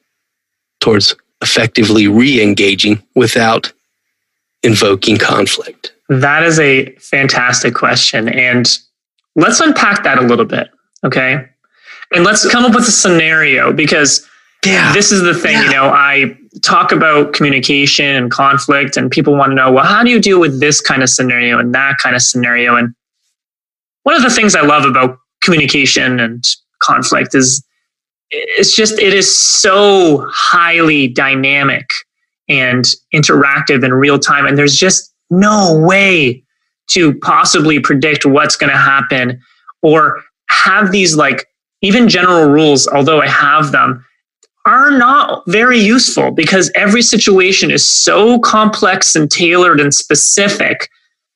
[0.80, 3.70] towards effectively re engaging without
[4.62, 5.92] invoking conflict?
[6.08, 8.30] That is a fantastic question.
[8.30, 8.66] And
[9.36, 10.70] let's unpack that a little bit.
[11.04, 11.46] Okay.
[12.12, 14.26] And let's come up with a scenario because
[14.64, 14.92] yeah.
[14.92, 15.64] this is the thing, yeah.
[15.64, 20.02] you know, I talk about communication and conflict, and people want to know, well, how
[20.02, 22.76] do you deal with this kind of scenario and that kind of scenario?
[22.76, 22.94] And
[24.02, 26.42] one of the things I love about communication and
[26.80, 27.64] conflict is
[28.30, 31.88] it's just it is so highly dynamic
[32.48, 36.42] and interactive in real time and there's just no way
[36.88, 39.40] to possibly predict what's going to happen
[39.82, 41.46] or have these like
[41.82, 44.04] even general rules although i have them
[44.64, 50.88] are not very useful because every situation is so complex and tailored and specific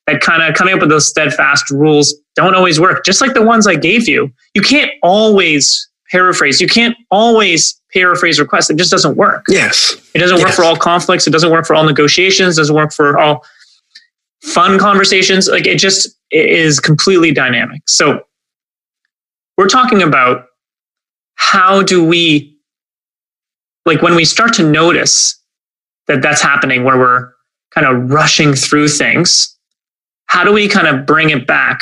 [0.07, 3.41] that kind of coming up with those steadfast rules don't always work just like the
[3.41, 6.61] ones i gave you you can't always paraphrase.
[6.61, 8.69] You can't always paraphrase requests.
[8.69, 9.45] It just doesn't work.
[9.47, 9.95] Yes.
[10.13, 10.45] It doesn't yes.
[10.45, 11.25] work for all conflicts.
[11.25, 12.57] It doesn't work for all negotiations.
[12.57, 13.43] It doesn't work for all
[14.41, 15.47] fun conversations.
[15.47, 17.81] Like it just it is completely dynamic.
[17.87, 18.21] So
[19.57, 20.45] we're talking about
[21.35, 22.57] how do we,
[23.85, 25.39] like when we start to notice
[26.07, 27.31] that that's happening where we're
[27.73, 29.57] kind of rushing through things,
[30.27, 31.81] how do we kind of bring it back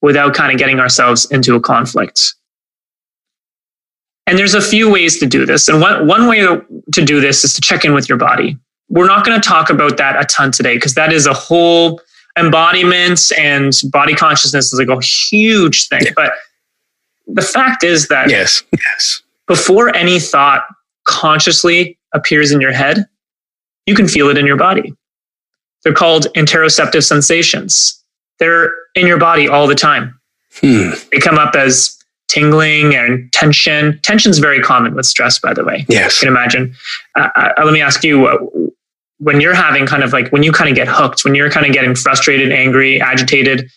[0.00, 2.34] without kind of getting ourselves into a conflict?
[4.26, 5.68] And there's a few ways to do this.
[5.68, 8.58] And one, one way to do this is to check in with your body.
[8.88, 12.00] We're not going to talk about that a ton today because that is a whole
[12.38, 16.02] embodiment and body consciousness is like a huge thing.
[16.02, 16.12] Yeah.
[16.14, 16.32] But
[17.26, 19.22] the fact is that yes, yes.
[19.46, 20.66] Before any thought
[21.04, 23.06] consciously appears in your head,
[23.86, 24.94] you can feel it in your body.
[25.82, 28.02] They're called interoceptive sensations.
[28.38, 30.18] They're in your body all the time.
[30.60, 30.90] Hmm.
[31.12, 31.93] They come up as
[32.28, 33.98] tingling and tension.
[34.02, 35.84] Tension is very common with stress, by the way.
[35.88, 36.20] Yes.
[36.20, 36.74] You can imagine.
[37.14, 38.38] Uh, uh, let me ask you uh,
[39.18, 41.66] when you're having kind of like, when you kind of get hooked, when you're kind
[41.66, 43.70] of getting frustrated, angry, agitated,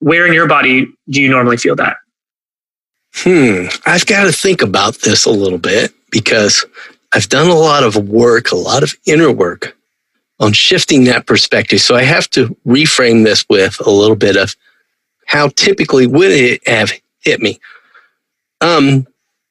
[0.00, 1.96] where in your body do you normally feel that?
[3.14, 3.66] Hmm.
[3.86, 6.64] I've got to think about this a little bit because
[7.12, 9.76] I've done a lot of work, a lot of inner work
[10.38, 11.80] on shifting that perspective.
[11.80, 14.54] So I have to reframe this with a little bit of
[15.26, 16.92] how typically would it have
[17.26, 17.60] hit me.
[18.62, 19.06] Um,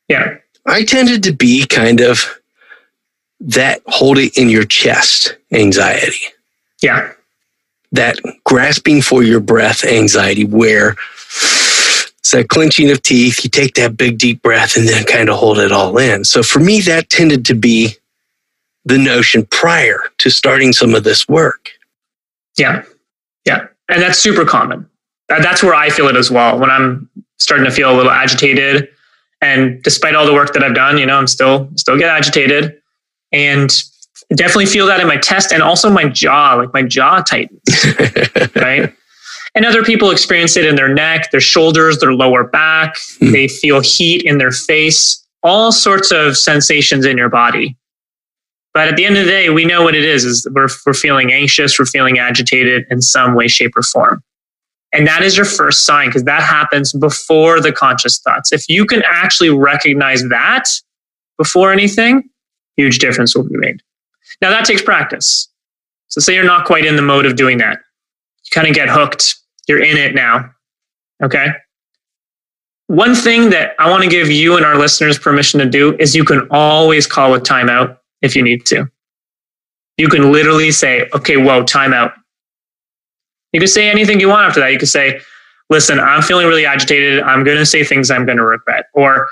[0.09, 2.41] yeah, I tended to be kind of
[3.39, 6.17] that hold it in your chest anxiety.
[6.81, 7.11] Yeah.
[7.91, 10.95] That grasping for your breath anxiety, where
[12.17, 15.37] it's that clenching of teeth, you take that big deep breath and then kind of
[15.37, 16.25] hold it all in.
[16.25, 17.95] So for me, that tended to be
[18.83, 21.71] the notion prior to starting some of this work.
[22.57, 22.83] Yeah.
[23.45, 23.67] Yeah.
[23.89, 24.89] And that's super common.
[25.27, 26.59] That's where I feel it as well.
[26.59, 27.09] When I'm
[27.39, 28.87] starting to feel a little agitated.
[29.41, 32.73] And despite all the work that I've done, you know, I'm still still get agitated,
[33.31, 33.69] and
[34.35, 37.59] definitely feel that in my chest and also my jaw, like my jaw tightens,
[38.55, 38.93] right?
[39.53, 42.95] And other people experience it in their neck, their shoulders, their lower back.
[43.19, 43.31] Hmm.
[43.31, 47.77] They feel heat in their face, all sorts of sensations in your body.
[48.73, 50.93] But at the end of the day, we know what it is: is we're we're
[50.93, 54.21] feeling anxious, we're feeling agitated in some way, shape, or form.
[54.95, 58.53] And that is your first sign because that happens before the conscious thoughts.
[58.53, 60.63] If you can actually recognize that
[61.37, 62.29] before anything,
[62.77, 63.81] huge difference will be made.
[64.41, 65.49] Now that takes practice.
[66.07, 67.77] So say you're not quite in the mode of doing that.
[68.45, 69.35] You kind of get hooked.
[69.67, 70.49] You're in it now.
[71.21, 71.47] Okay.
[72.87, 76.15] One thing that I want to give you and our listeners permission to do is
[76.15, 78.89] you can always call a timeout if you need to.
[79.97, 82.13] You can literally say, okay, whoa, time out.
[83.55, 84.73] You can say anything you want after that.
[84.73, 85.21] You can say,
[85.69, 87.21] listen, I'm feeling really agitated.
[87.21, 88.87] I'm going to say things I'm going to regret.
[88.93, 89.29] Or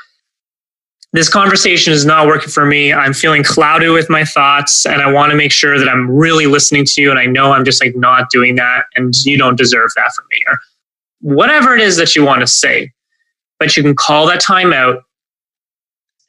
[1.12, 2.94] this conversation is not working for me.
[2.94, 6.46] I'm feeling clouded with my thoughts and I want to make sure that I'm really
[6.46, 7.12] listening to you.
[7.12, 10.24] And I know I'm just like not doing that and you don't deserve that from
[10.32, 10.58] me or
[11.20, 12.94] whatever it is that you want to say.
[13.60, 15.04] But you can call that time out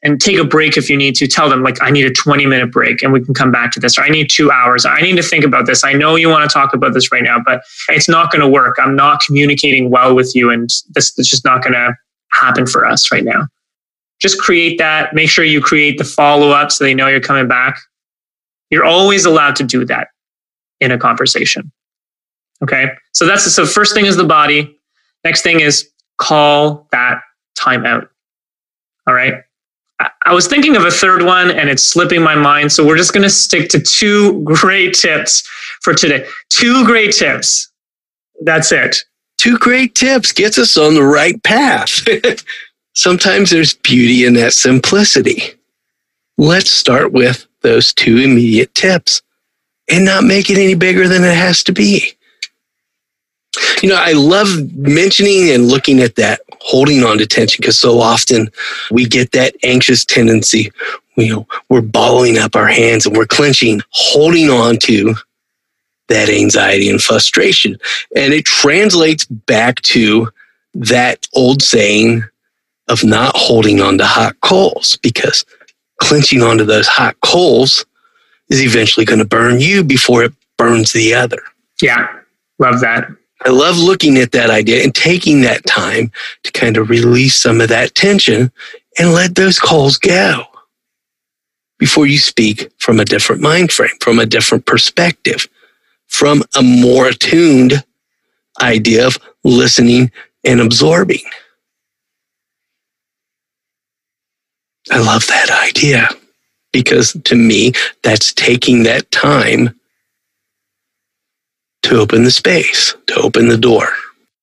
[0.05, 1.27] and take a break if you need to.
[1.27, 3.79] Tell them, like, I need a 20 minute break and we can come back to
[3.79, 4.85] this, or I need two hours.
[4.85, 5.83] I need to think about this.
[5.83, 8.47] I know you want to talk about this right now, but it's not going to
[8.47, 8.77] work.
[8.79, 11.95] I'm not communicating well with you, and this is just not going to
[12.31, 13.47] happen for us right now.
[14.21, 15.13] Just create that.
[15.15, 17.79] Make sure you create the follow up so they know you're coming back.
[18.69, 20.09] You're always allowed to do that
[20.79, 21.71] in a conversation.
[22.63, 22.91] Okay.
[23.13, 24.79] So that's so first thing is the body.
[25.23, 27.21] Next thing is call that
[27.55, 28.07] time out.
[29.07, 29.44] All right.
[29.99, 32.71] I was thinking of a third one and it's slipping my mind.
[32.71, 35.47] So we're just going to stick to two great tips
[35.81, 36.27] for today.
[36.49, 37.71] Two great tips.
[38.41, 38.97] That's it.
[39.37, 42.01] Two great tips gets us on the right path.
[42.93, 45.53] Sometimes there's beauty in that simplicity.
[46.37, 49.21] Let's start with those two immediate tips
[49.89, 52.13] and not make it any bigger than it has to be.
[53.81, 57.99] You know, I love mentioning and looking at that holding on to tension because so
[57.99, 58.49] often
[58.89, 60.71] we get that anxious tendency.
[61.15, 65.13] You know, we're balling up our hands and we're clenching, holding on to
[66.07, 67.77] that anxiety and frustration.
[68.15, 70.29] And it translates back to
[70.73, 72.23] that old saying
[72.87, 75.45] of not holding on to hot coals because
[76.01, 77.85] clenching onto those hot coals
[78.49, 81.41] is eventually going to burn you before it burns the other.
[81.81, 82.07] Yeah,
[82.57, 83.07] love that.
[83.43, 86.11] I love looking at that idea and taking that time
[86.43, 88.51] to kind of release some of that tension
[88.97, 90.43] and let those calls go
[91.77, 95.47] before you speak from a different mind frame, from a different perspective,
[96.07, 97.83] from a more attuned
[98.61, 100.11] idea of listening
[100.45, 101.23] and absorbing.
[104.91, 106.09] I love that idea
[106.71, 107.73] because to me,
[108.03, 109.79] that's taking that time
[111.85, 113.87] to open the space, to open the door.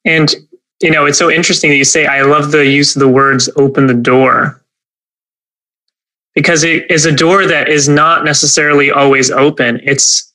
[0.04, 0.32] And,
[0.80, 3.50] you know, it's so interesting that you say, I love the use of the words
[3.56, 4.62] open the door
[6.34, 9.80] because it is a door that is not necessarily always open.
[9.82, 10.32] It's,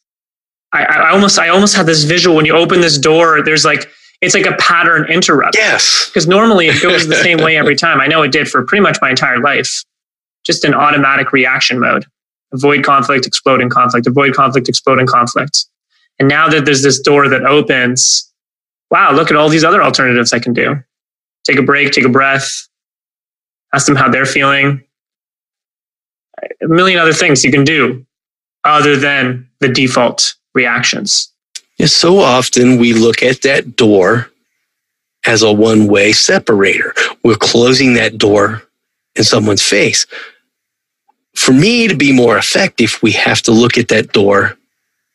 [0.74, 3.90] I, I almost, I almost had this visual when you open this door, there's like,
[4.22, 5.56] it's like a pattern interrupt.
[5.56, 6.10] Yes.
[6.10, 8.02] Because normally it goes the same way every time.
[8.02, 9.84] I know it did for pretty much my entire life,
[10.46, 12.06] just an automatic reaction mode.
[12.52, 15.66] Avoid conflict, explode in conflict, avoid conflict, explode in conflict.
[16.20, 18.32] And now that there's this door that opens,
[18.90, 20.84] wow, look at all these other alternatives I can do.
[21.46, 22.68] Take a break, take a breath,
[23.74, 24.84] ask them how they're feeling.
[26.62, 28.06] A million other things you can do
[28.64, 31.32] other than the default reactions.
[31.78, 34.30] Yeah, so often we look at that door
[35.26, 36.94] as a one way separator.
[37.24, 38.64] We're closing that door
[39.16, 40.06] in someone's face.
[41.36, 44.58] For me to be more effective, we have to look at that door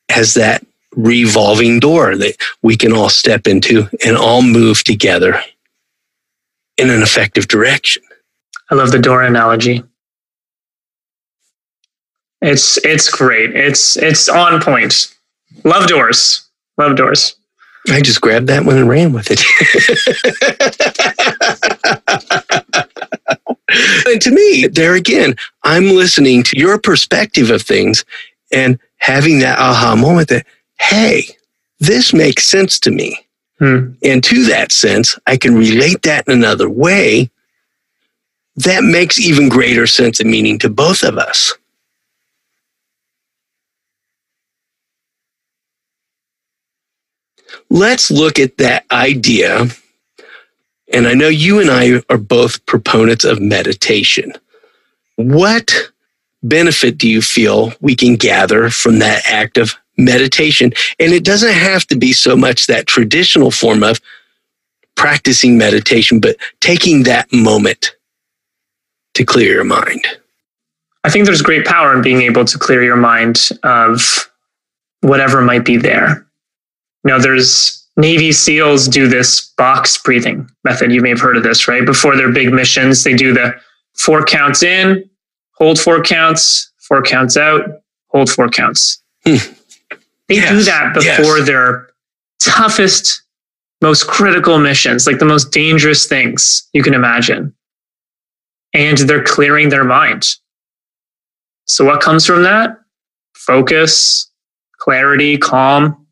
[0.09, 0.65] as that
[0.95, 5.41] revolving door that we can all step into and all move together
[6.77, 8.03] in an effective direction.
[8.71, 9.83] I love the door analogy.
[12.41, 13.55] It's it's great.
[13.55, 15.15] It's it's on point.
[15.65, 16.49] Love doors.
[16.77, 17.37] Love doors.
[17.89, 19.41] I just grabbed that one and ran with it.
[24.07, 25.35] and to me, there again,
[25.65, 28.05] I'm listening to your perspective of things
[28.53, 30.47] and having that aha moment that
[30.83, 31.23] hey,
[31.81, 33.19] this makes sense to me.
[33.59, 33.93] Hmm.
[34.03, 37.31] And to that sense, I can relate that in another way
[38.57, 41.55] that makes even greater sense and meaning to both of us.
[47.71, 49.67] Let's look at that idea.
[50.93, 54.35] And I know you and I are both proponents of meditation.
[55.17, 55.73] What
[56.43, 60.73] benefit do you feel we can gather from that act of meditation.
[60.99, 64.01] And it doesn't have to be so much that traditional form of
[64.95, 67.95] practicing meditation, but taking that moment
[69.15, 70.05] to clear your mind.
[71.05, 74.31] I think there's great power in being able to clear your mind of
[75.01, 76.27] whatever might be there.
[77.05, 80.93] You know, there's Navy SEALs do this box breathing method.
[80.93, 81.85] You may have heard of this, right?
[81.85, 83.55] Before their big missions, they do the
[83.95, 85.09] four counts in,
[85.57, 89.03] hold four counts, four counts out, hold four counts.
[89.27, 89.37] Hmm.
[90.29, 91.47] They yes, do that before yes.
[91.47, 91.89] their
[92.41, 93.23] toughest,
[93.81, 97.55] most critical missions, like the most dangerous things you can imagine.
[98.75, 100.27] And they're clearing their mind.
[101.67, 102.79] So, what comes from that?
[103.35, 104.31] Focus,
[104.79, 106.07] clarity, calm.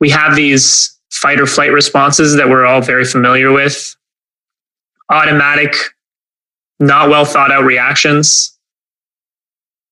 [0.00, 3.96] We have these fight or flight responses that we're all very familiar with,
[5.10, 5.74] automatic,
[6.80, 8.56] not well thought out reactions.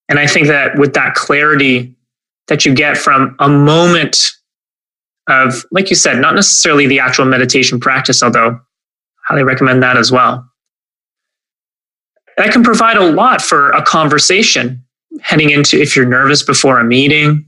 [0.08, 1.94] And I think that with that clarity
[2.48, 4.32] that you get from a moment
[5.28, 8.60] of, like you said, not necessarily the actual meditation practice, although
[9.26, 10.46] highly recommend that as well.
[12.36, 14.84] That can provide a lot for a conversation
[15.20, 17.46] heading into if you're nervous before a meeting,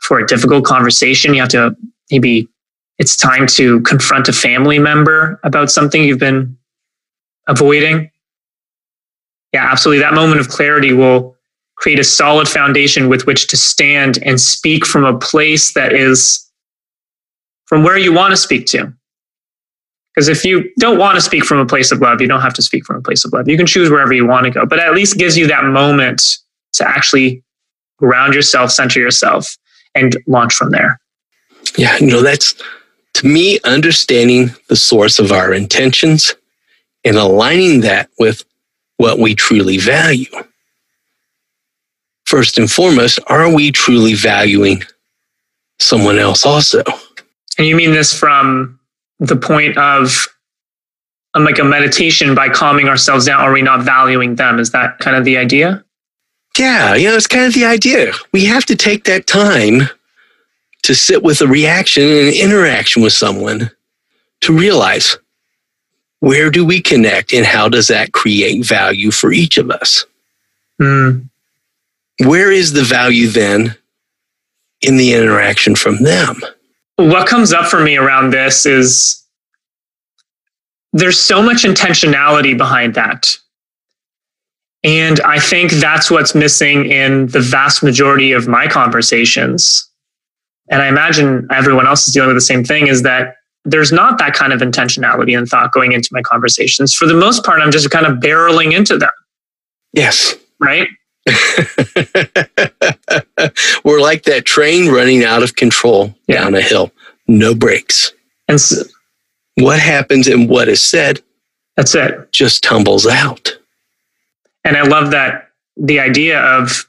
[0.00, 1.74] for a difficult conversation, you have to
[2.10, 2.48] maybe
[2.98, 6.56] it's time to confront a family member about something you've been
[7.48, 8.10] avoiding.
[9.52, 10.02] Yeah, absolutely.
[10.02, 11.33] That moment of clarity will
[11.84, 16.50] create a solid foundation with which to stand and speak from a place that is
[17.66, 18.90] from where you want to speak to.
[20.14, 22.54] Because if you don't want to speak from a place of love, you don't have
[22.54, 23.48] to speak from a place of love.
[23.48, 26.22] You can choose wherever you want to go, but at least gives you that moment
[26.72, 27.44] to actually
[27.98, 29.54] ground yourself, center yourself,
[29.94, 30.98] and launch from there.
[31.76, 32.54] Yeah, you know, that's
[33.14, 36.34] to me understanding the source of our intentions
[37.04, 38.42] and aligning that with
[38.96, 40.30] what we truly value.
[42.34, 44.82] First and foremost, are we truly valuing
[45.78, 46.82] someone else also?
[47.58, 48.80] And you mean this from
[49.20, 50.26] the point of
[51.34, 53.40] um, like a meditation by calming ourselves down?
[53.40, 54.58] Are we not valuing them?
[54.58, 55.84] Is that kind of the idea?
[56.58, 58.12] Yeah, you know, it's kind of the idea.
[58.32, 59.82] We have to take that time
[60.82, 63.70] to sit with a reaction and an interaction with someone
[64.40, 65.16] to realize
[66.18, 70.04] where do we connect and how does that create value for each of us?
[70.82, 71.30] Mm.
[72.20, 73.76] Where is the value then
[74.82, 76.40] in the interaction from them?
[76.96, 79.24] what comes up for me around this is
[80.92, 83.36] there's so much intentionality behind that.
[84.84, 89.90] And I think that's what's missing in the vast majority of my conversations.
[90.70, 94.18] And I imagine everyone else is dealing with the same thing is that there's not
[94.18, 96.94] that kind of intentionality and thought going into my conversations.
[96.94, 99.10] For the most part, I'm just kind of barreling into them.
[99.94, 100.34] Yes.
[100.60, 100.88] Right.
[103.84, 106.42] We're like that train running out of control yeah.
[106.42, 106.92] down a hill,
[107.26, 108.12] no brakes.
[108.48, 108.82] And so,
[109.56, 111.22] what happens and what is said,
[111.76, 113.56] that's it, just tumbles out.
[114.64, 116.86] And I love that the idea of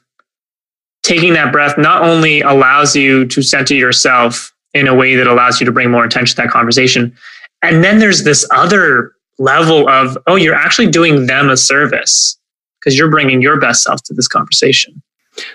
[1.02, 5.60] taking that breath not only allows you to center yourself in a way that allows
[5.60, 7.16] you to bring more attention to that conversation,
[7.62, 12.38] and then there's this other level of, oh, you're actually doing them a service
[12.86, 15.02] because you're bringing your best self to this conversation.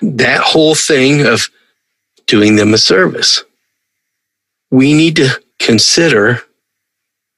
[0.01, 1.49] That whole thing of
[2.27, 3.41] doing them a service.
[4.69, 6.41] We need to consider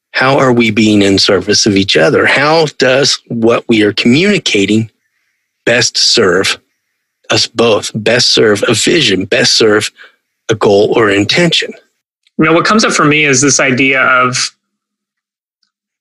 [0.10, 2.26] how are we being in service of each other?
[2.26, 4.90] How does what we are communicating
[5.64, 6.60] best serve
[7.30, 9.92] us both, best serve a vision, best serve
[10.50, 11.72] a goal or intention?
[12.40, 14.56] You know, what comes up for me is this idea of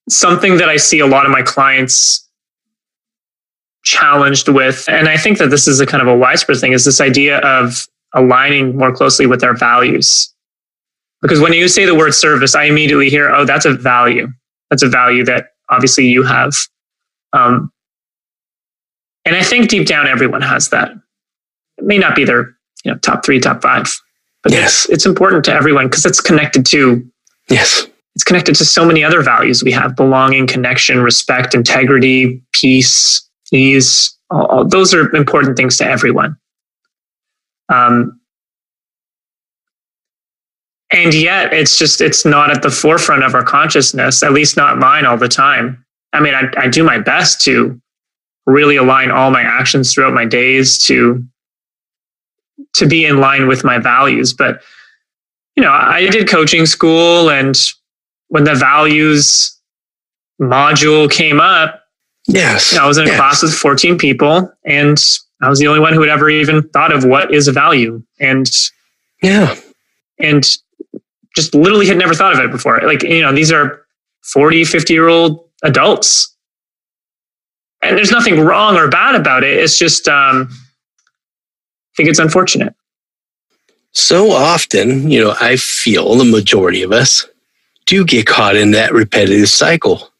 [0.09, 2.27] something that I see a lot of my clients
[3.85, 6.85] challenged with, and I think that this is a kind of a widespread thing, is
[6.85, 10.33] this idea of aligning more closely with our values.
[11.21, 14.29] Because when you say the word service, I immediately hear, oh, that's a value.
[14.71, 16.55] That's a value that obviously you have.
[17.33, 17.73] Um,
[19.25, 20.93] and I think deep down, everyone has that.
[21.79, 23.87] It may not be their you know, top three, top five,
[24.43, 24.85] but yes.
[24.85, 27.09] it's, it's important to everyone because it's connected to
[27.49, 33.29] yes it's connected to so many other values we have belonging connection respect integrity peace
[33.53, 36.37] these all, all, those are important things to everyone.
[37.69, 38.19] Um,
[40.93, 44.79] and yet it's just it's not at the forefront of our consciousness at least not
[44.79, 47.81] mine all the time i mean I, I, do my best to
[48.47, 51.25] really align all my actions throughout my days to
[52.75, 54.63] to be in line with my values but
[55.57, 57.59] you know i did coaching school and
[58.29, 59.59] when the values
[60.41, 61.82] module came up
[62.29, 62.73] Yes.
[62.73, 63.17] You know, I was in a yes.
[63.17, 64.99] class with 14 people and
[65.41, 68.03] I was the only one who had ever even thought of what is a value.
[68.21, 68.49] And
[69.23, 69.57] yeah.
[70.19, 70.45] And
[71.35, 72.81] just literally had never thought of it before.
[72.83, 73.85] Like, you know, these are
[74.23, 76.35] 40, 50 year old adults.
[77.83, 79.59] And there's nothing wrong or bad about it.
[79.59, 82.75] It's just, um, I think it's unfortunate.
[83.93, 87.27] So often, you know, I feel the majority of us
[87.87, 90.12] do get caught in that repetitive cycle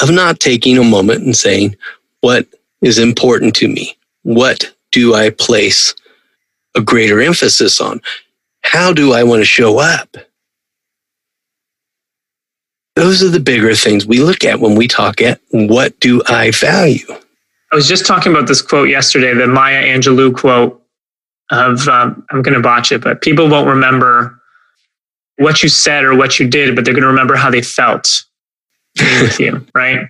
[0.00, 1.76] of not taking a moment and saying,
[2.20, 2.46] what
[2.80, 3.96] is important to me?
[4.22, 5.94] What do I place
[6.74, 8.00] a greater emphasis on?
[8.62, 10.16] How do I want to show up?
[12.94, 16.50] Those are the bigger things we look at when we talk at what do I
[16.50, 17.06] value?
[17.72, 20.80] I was just talking about this quote yesterday, the Maya Angelou quote.
[21.50, 24.38] of um, I'm going to botch it, but people won't remember
[25.38, 28.24] what you said or what you did, but they're going to remember how they felt
[28.98, 30.06] with you, right?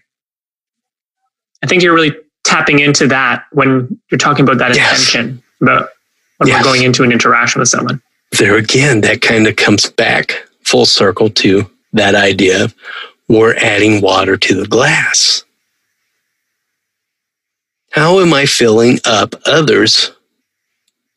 [1.62, 5.14] I think you're really tapping into that when you're talking about that yes.
[5.14, 5.90] intention about
[6.38, 6.58] when yes.
[6.58, 8.02] we're going into an interaction with someone.
[8.38, 10.32] There again, that kind of comes back
[10.64, 12.74] full circle to that idea of
[13.28, 15.44] we're adding water to the glass.
[17.90, 20.12] How am I filling up others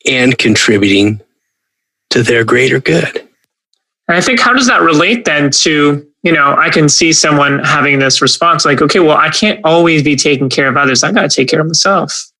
[0.06, 1.20] and contributing
[2.10, 3.25] to their greater good?
[4.08, 7.58] And I think how does that relate then to, you know, I can see someone
[7.60, 11.02] having this response like, okay, well, I can't always be taking care of others.
[11.02, 12.30] I got to take care of myself.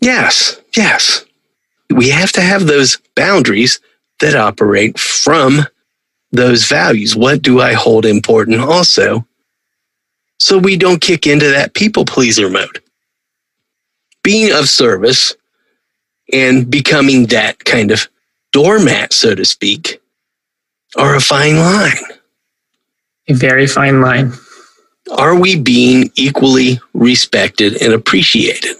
[0.00, 1.24] Yes, yes.
[1.90, 3.80] We have to have those boundaries
[4.20, 5.66] that operate from
[6.32, 7.14] those values.
[7.14, 9.26] What do I hold important also?
[10.38, 12.82] So we don't kick into that people pleaser mode.
[14.22, 15.34] Being of service
[16.32, 18.08] and becoming that kind of
[18.52, 20.00] doormat, so to speak,
[20.96, 21.92] are a fine line.
[23.28, 24.32] A very fine line.
[25.16, 28.76] Are we being equally respected and appreciated?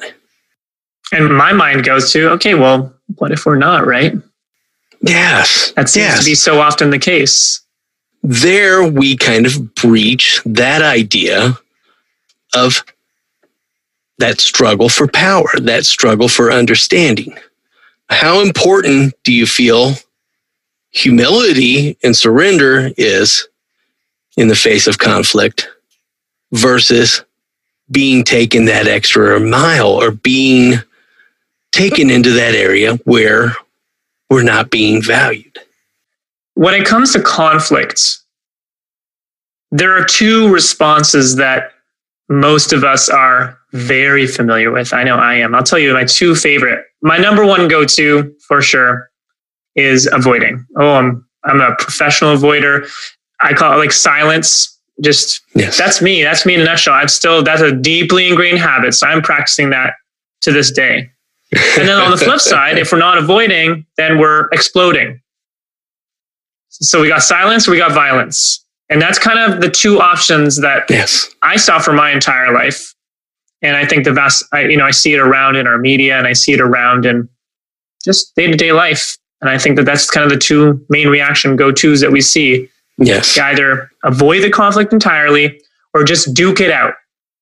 [1.13, 4.15] And my mind goes to, okay, well, what if we're not, right?
[5.03, 5.73] Yes.
[5.77, 6.19] That seems yes.
[6.21, 7.61] to be so often the case.
[8.23, 11.57] There we kind of breach that idea
[12.55, 12.85] of
[14.19, 17.39] that struggle for power, that struggle for understanding.
[18.09, 19.95] How important do you feel
[20.97, 23.49] humility and surrender is
[24.39, 25.69] in the face of conflict
[26.53, 27.23] versus
[27.91, 30.75] being taken that extra mile or being
[31.73, 33.55] taken into that area where
[34.31, 35.59] we're not being valued.
[36.55, 38.25] When it comes to conflicts,
[39.71, 41.73] there are two responses that
[42.31, 44.95] most of us are very familiar with.
[44.95, 45.55] I know I am.
[45.55, 46.87] I'll tell you my two favorite.
[47.03, 49.11] My number one go to for sure
[49.77, 50.67] is avoiding.
[50.77, 52.91] Oh, I'm I'm a professional avoider.
[53.41, 54.73] I call it like silence.
[55.03, 55.77] Just yes.
[55.77, 56.23] that's me.
[56.23, 56.95] That's me in a nutshell.
[56.95, 58.95] I'm still that's a deeply ingrained habit.
[58.95, 59.95] So I'm practicing that
[60.43, 61.11] to this day.
[61.53, 65.21] And then on the flip side, if we're not avoiding, then we're exploding.
[66.71, 68.65] So we got silence, we got violence.
[68.89, 71.29] And that's kind of the two options that yes.
[71.43, 72.95] I saw for my entire life.
[73.63, 76.17] And I think the vast, I, you know, I see it around in our media
[76.17, 77.29] and I see it around in
[78.05, 79.17] just day to day life.
[79.41, 82.21] And I think that that's kind of the two main reaction go tos that we
[82.21, 82.69] see.
[82.99, 83.37] Yes.
[83.37, 85.61] You either avoid the conflict entirely
[85.93, 86.95] or just duke it out.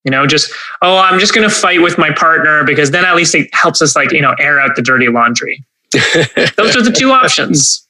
[0.04, 3.16] You know, just, oh, I'm just going to fight with my partner because then at
[3.16, 5.64] least it helps us, like, you know, air out the dirty laundry.
[5.92, 7.88] Those are the two options.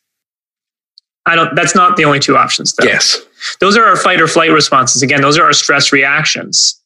[1.26, 2.84] I don't, that's not the only two options, though.
[2.84, 3.18] Yes.
[3.60, 5.02] Those are our fight or flight responses.
[5.02, 6.80] Again, those are our stress reactions.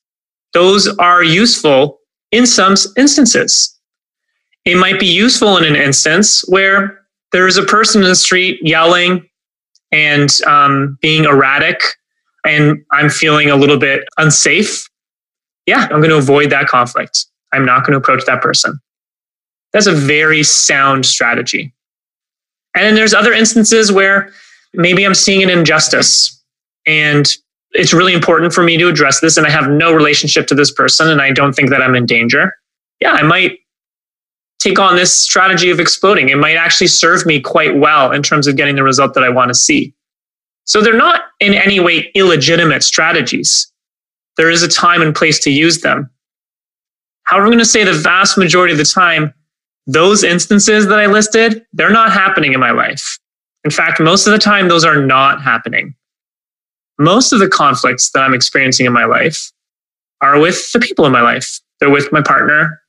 [0.54, 2.00] Those are useful
[2.32, 3.76] in some instances.
[4.64, 6.97] It might be useful in an instance where
[7.32, 9.28] there is a person in the street yelling
[9.92, 11.80] and um, being erratic,
[12.44, 14.88] and I'm feeling a little bit unsafe
[15.68, 17.26] yeah, I'm going to avoid that conflict.
[17.52, 18.80] I'm not going to approach that person.
[19.74, 21.74] That's a very sound strategy.
[22.74, 24.32] And then there's other instances where
[24.72, 26.42] maybe I'm seeing an injustice
[26.86, 27.28] and
[27.72, 30.72] it's really important for me to address this and I have no relationship to this
[30.72, 32.54] person and I don't think that I'm in danger.
[32.98, 33.58] Yeah, I might
[34.58, 36.28] take on this strategy of exploding.
[36.28, 39.28] It might actually serve me quite well in terms of getting the result that I
[39.28, 39.94] want to see.
[40.64, 43.72] So they're not in any way illegitimate strategies
[44.38, 46.08] there is a time and place to use them.
[47.24, 49.34] However, I'm going to say the vast majority of the time,
[49.86, 53.18] those instances that I listed, they're not happening in my life.
[53.64, 55.94] In fact, most of the time, those are not happening.
[56.98, 59.52] Most of the conflicts that I'm experiencing in my life
[60.22, 61.60] are with the people in my life.
[61.80, 62.80] They're with my partner,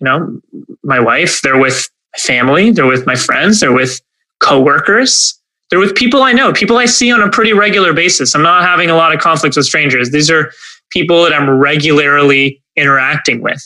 [0.00, 0.40] you know,
[0.82, 4.00] my wife, they're with family, they're with my friends, they're with
[4.40, 5.40] coworkers,
[5.70, 8.34] they're with people I know, people I see on a pretty regular basis.
[8.34, 10.10] I'm not having a lot of conflicts with strangers.
[10.10, 10.52] These are
[10.90, 13.62] people that I'm regularly interacting with.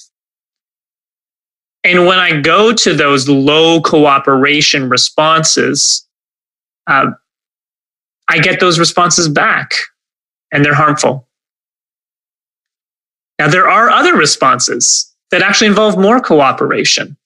[1.83, 6.07] And when I go to those low cooperation responses,
[6.87, 7.11] uh,
[8.28, 9.72] I get those responses back
[10.53, 11.26] and they're harmful.
[13.39, 17.16] Now, there are other responses that actually involve more cooperation.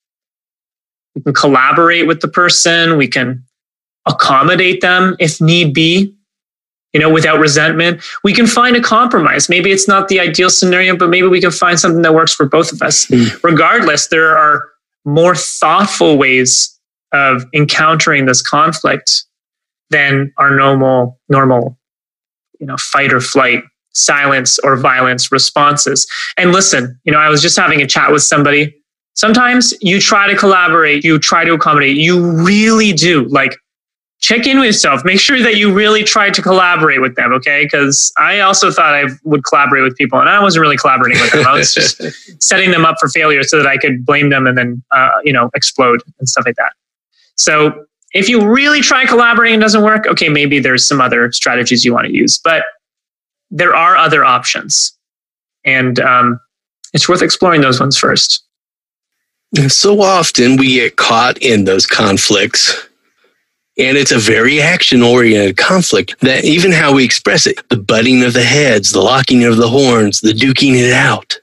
[1.15, 3.45] We can collaborate with the person, we can
[4.07, 6.15] accommodate them if need be
[6.95, 8.01] you know, without resentment.
[8.23, 9.49] We can find a compromise.
[9.49, 12.47] Maybe it's not the ideal scenario, but maybe we can find something that works for
[12.47, 13.07] both of us.
[13.07, 13.43] Mm.
[13.43, 14.71] Regardless, there are
[15.05, 16.79] more thoughtful ways
[17.13, 19.25] of encountering this conflict
[19.91, 21.77] than our normal, normal,
[22.61, 23.65] you know, fight or flight,
[23.95, 26.07] silence or violence responses.
[26.37, 28.75] And listen, you know, I was just having a chat with somebody
[29.15, 33.25] sometimes you try to collaborate, you try to accommodate, you really do.
[33.29, 33.57] Like,
[34.21, 35.05] check in with yourself.
[35.05, 37.65] Make sure that you really try to collaborate with them, okay?
[37.65, 41.33] Because I also thought I would collaborate with people, and I wasn't really collaborating with
[41.33, 41.47] them.
[41.47, 42.03] I was just
[42.43, 45.33] setting them up for failure so that I could blame them and then, uh, you
[45.33, 46.73] know, explode and stuff like that.
[47.37, 51.85] So if you really try collaborating and doesn't work, okay, maybe there's some other strategies
[51.85, 52.65] you want to use, but
[53.51, 54.97] there are other options,
[55.65, 56.41] and um,
[56.93, 58.45] it's worth exploring those ones first.
[59.69, 62.89] So often we get caught in those conflicts.
[63.77, 68.23] And it's a very action oriented conflict that even how we express it, the butting
[68.23, 71.39] of the heads, the locking of the horns, the duking it out.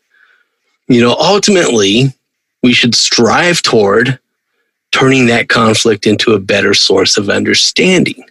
[0.88, 2.14] You know, ultimately,
[2.64, 4.18] we should strive toward
[4.92, 8.24] turning that conflict into a better source of understanding.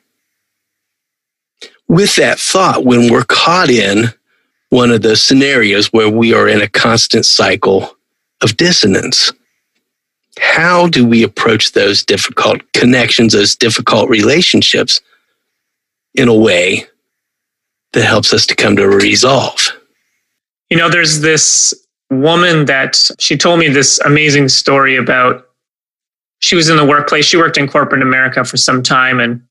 [1.91, 4.05] With that thought, when we're caught in
[4.69, 7.97] one of those scenarios where we are in a constant cycle
[8.43, 9.33] of dissonance,
[10.39, 15.01] how do we approach those difficult connections, those difficult relationships
[16.15, 16.87] in a way
[17.93, 19.73] that helps us to come to a resolve?
[20.71, 21.75] You know, there's this
[22.09, 25.45] woman that she told me this amazing story about.
[26.39, 27.25] She was in the workplace.
[27.25, 29.43] She worked in corporate America for some time and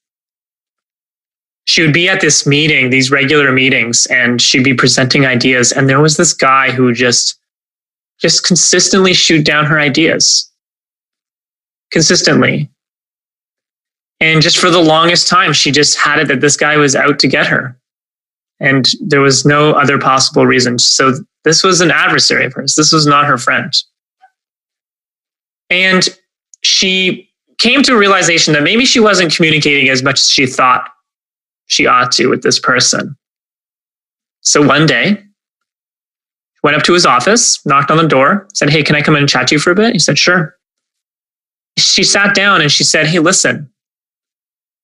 [1.70, 5.72] she would be at this meeting, these regular meetings, and she'd be presenting ideas.
[5.72, 7.40] And there was this guy who just
[8.20, 10.52] just consistently shoot down her ideas
[11.92, 12.72] consistently.
[14.20, 17.20] And just for the longest time, she just had it that this guy was out
[17.20, 17.78] to get her.
[18.60, 20.80] And there was no other possible reason.
[20.80, 22.74] So this was an adversary of hers.
[22.76, 23.72] This was not her friend.
[25.70, 26.10] And
[26.64, 30.90] she came to a realization that maybe she wasn't communicating as much as she thought
[31.70, 33.18] she ought to with this person.
[34.42, 35.24] So one day,
[36.64, 39.22] went up to his office, knocked on the door, said, Hey, can I come in
[39.22, 39.94] and chat to you for a bit?
[39.94, 40.56] He said, Sure
[41.80, 43.70] she sat down and she said, Hey, listen,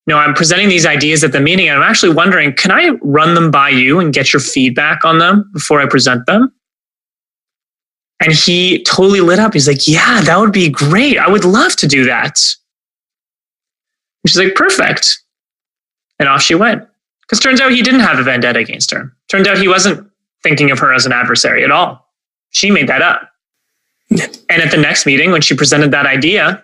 [0.06, 2.90] you know, I'm presenting these ideas at the meeting and I'm actually wondering, can I
[3.02, 6.52] run them by you and get your feedback on them before I present them?
[8.20, 9.52] And he totally lit up.
[9.52, 11.18] He's like, Yeah, that would be great.
[11.18, 12.40] I would love to do that.
[14.24, 15.18] And she's like, Perfect.
[16.18, 16.86] And off she went.
[17.22, 19.12] Because turns out he didn't have a vendetta against her.
[19.28, 20.08] Turned out he wasn't
[20.42, 22.06] thinking of her as an adversary at all.
[22.50, 23.30] She made that up.
[24.48, 26.62] And at the next meeting, when she presented that idea,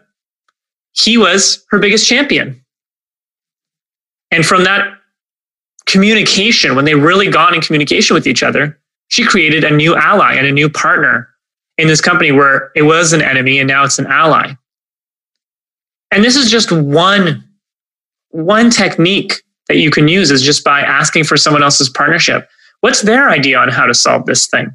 [0.92, 2.64] he was her biggest champion.
[4.30, 4.98] And from that
[5.86, 8.78] communication, when they really got in communication with each other,
[9.08, 11.28] she created a new ally and a new partner
[11.76, 14.52] in this company where it was an enemy and now it's an ally.
[16.10, 17.44] And this is just one,
[18.32, 22.48] one technique that you can use is just by asking for someone else's partnership.
[22.80, 24.74] What's their idea on how to solve this thing?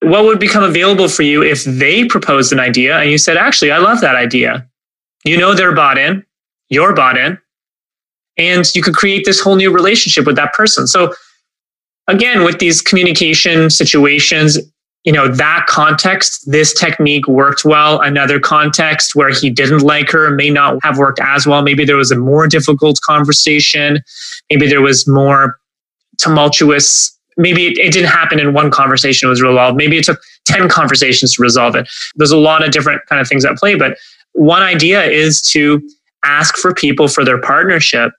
[0.00, 3.70] What would become available for you if they proposed an idea and you said, actually,
[3.70, 4.66] I love that idea.
[5.24, 6.24] You know they're bought in,
[6.70, 7.38] you're bought in,
[8.36, 10.86] and you could create this whole new relationship with that person.
[10.86, 11.14] So
[12.08, 14.58] again, with these communication situations,
[15.04, 18.00] you know, that context, this technique worked well.
[18.00, 21.62] Another context where he didn't like her may not have worked as well.
[21.62, 23.98] Maybe there was a more difficult conversation.
[24.48, 25.58] Maybe there was more
[26.18, 27.18] tumultuous.
[27.36, 29.76] Maybe it, it didn't happen in one conversation, it was resolved.
[29.76, 31.88] Maybe it took 10 conversations to resolve it.
[32.14, 33.96] There's a lot of different kind of things at play, but
[34.34, 35.82] one idea is to
[36.24, 38.12] ask for people for their partnership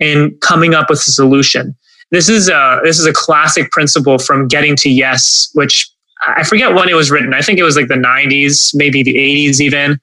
[0.00, 1.76] and coming up with a solution.
[2.10, 5.90] This is a this is a classic principle from Getting to Yes, which
[6.26, 7.34] I forget when it was written.
[7.34, 10.00] I think it was like the 90s, maybe the 80s even,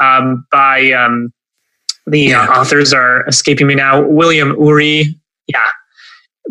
[0.00, 1.32] um, by um,
[2.06, 2.44] the yeah.
[2.44, 4.02] uh, authors are escaping me now.
[4.02, 5.14] William Ury.
[5.46, 5.64] Yeah.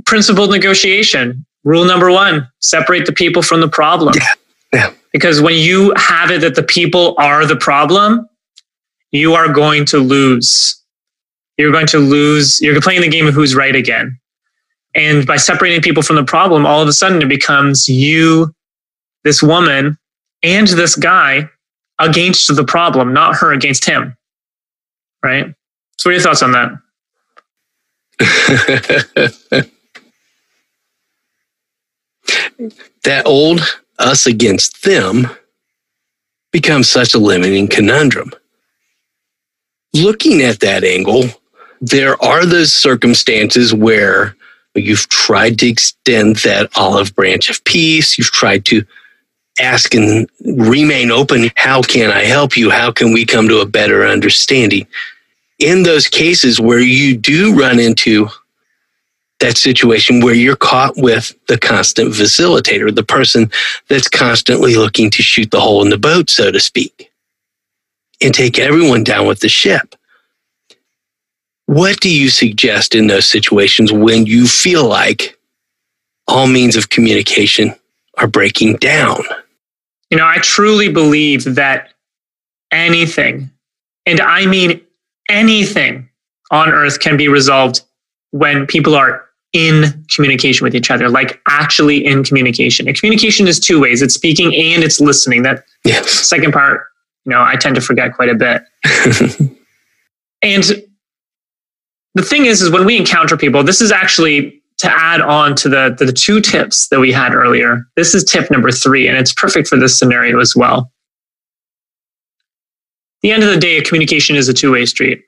[0.06, 1.46] Principled negotiation.
[1.64, 4.14] Rule number one separate the people from the problem.
[4.16, 4.34] Yeah.
[4.74, 4.94] yeah.
[5.12, 8.28] Because when you have it that the people are the problem,
[9.12, 10.82] you are going to lose.
[11.58, 12.62] You're going to lose.
[12.62, 14.18] You're playing the game of who's right again.
[14.96, 18.54] And by separating people from the problem, all of a sudden it becomes you,
[19.24, 19.98] this woman,
[20.44, 21.50] and this guy
[22.00, 24.16] against the problem, not her against him.
[25.24, 25.54] Right?
[25.98, 26.72] So, what are your thoughts on that?
[33.04, 35.30] that old us against them
[36.52, 38.32] becomes such a limiting conundrum
[39.94, 41.26] looking at that angle,
[41.82, 44.36] there are those circumstances where
[44.76, 48.18] you've tried to extend that olive branch of peace.
[48.18, 48.86] You've tried to
[49.60, 51.50] ask and remain open.
[51.56, 52.70] How can I help you?
[52.70, 54.88] How can we come to a better understanding?
[55.60, 58.30] In those cases where you do run into
[59.40, 63.50] that situation where you're caught with the constant facilitator, the person
[63.88, 67.12] that's constantly looking to shoot the hole in the boat, so to speak,
[68.22, 69.96] and take everyone down with the ship.
[71.66, 75.38] What do you suggest in those situations when you feel like
[76.28, 77.76] all means of communication
[78.18, 79.24] are breaking down?
[80.10, 81.94] You know, I truly believe that
[82.72, 83.50] anything,
[84.06, 84.82] and I mean
[85.30, 86.10] anything
[86.52, 87.82] on earth can be resolved
[88.32, 92.88] when people are in communication with each other, like actually in communication.
[92.88, 95.44] And communication is two ways it's speaking and it's listening.
[95.44, 96.10] That yes.
[96.12, 96.86] second part,
[97.26, 98.64] you know, I tend to forget quite a bit.
[100.42, 100.64] and
[102.16, 105.70] the thing is, is when we encounter people, this is actually to add on to
[105.70, 107.86] the, the two tips that we had earlier.
[107.96, 110.92] This is tip number three, and it's perfect for this scenario as well.
[113.18, 115.22] At the end of the day, communication is a two way street.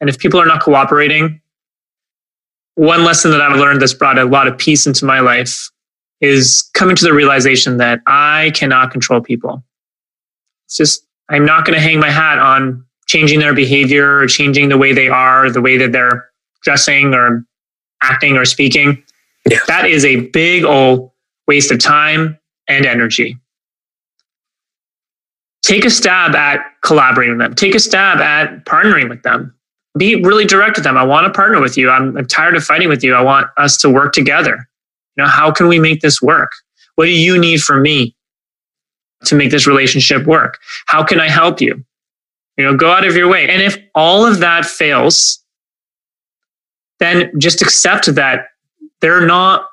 [0.00, 1.40] And if people are not cooperating,
[2.76, 5.68] one lesson that I've learned that's brought a lot of peace into my life
[6.20, 9.62] is coming to the realization that I cannot control people.
[10.66, 14.68] It's just, I'm not going to hang my hat on changing their behavior or changing
[14.70, 16.30] the way they are, the way that they're
[16.62, 17.44] dressing or
[18.02, 19.02] acting or speaking.
[19.48, 19.58] Yeah.
[19.66, 21.10] That is a big old
[21.46, 22.38] waste of time
[22.68, 23.38] and energy.
[25.62, 27.54] Take a stab at collaborating with them.
[27.54, 29.54] Take a stab at partnering with them
[29.98, 30.96] be really direct with them.
[30.96, 31.90] I want to partner with you.
[31.90, 33.14] I'm, I'm tired of fighting with you.
[33.14, 34.68] I want us to work together.
[35.16, 36.52] You know, how can we make this work?
[36.94, 38.14] What do you need from me
[39.24, 40.58] to make this relationship work?
[40.86, 41.84] How can I help you?
[42.56, 43.48] You know, go out of your way.
[43.48, 45.42] And if all of that fails,
[46.98, 48.48] then just accept that
[49.00, 49.66] they're not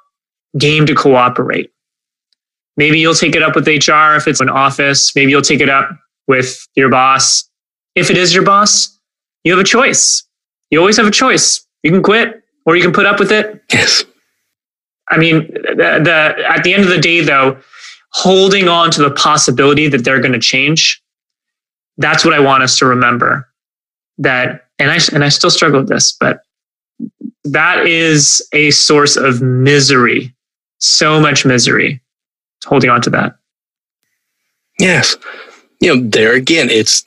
[0.58, 1.72] game to cooperate.
[2.78, 5.16] Maybe you'll take it up with HR if it's an office.
[5.16, 5.90] Maybe you'll take it up
[6.28, 7.50] with your boss.
[7.96, 9.00] If it is your boss,
[9.44, 10.24] you have a choice.
[10.70, 11.66] You always have a choice.
[11.84, 13.64] You can quit or you can put up with it.
[13.72, 14.04] Yes.
[15.10, 17.58] I mean, the, the at the end of the day, though,
[18.12, 21.02] holding on to the possibility that they're going to change,
[21.98, 23.48] that's what I want us to remember.
[24.18, 26.40] That, and I and I still struggle with this, but
[27.44, 30.34] that is a source of misery,
[30.80, 32.02] so much misery.
[32.66, 33.36] Holding on to that.
[34.80, 35.16] Yes,
[35.80, 37.04] you know, there again, it's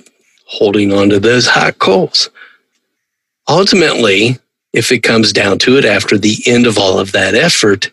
[0.47, 2.31] holding on to those hot coals.
[3.49, 4.39] Ultimately,
[4.73, 7.91] if it comes down to it after the end of all of that effort,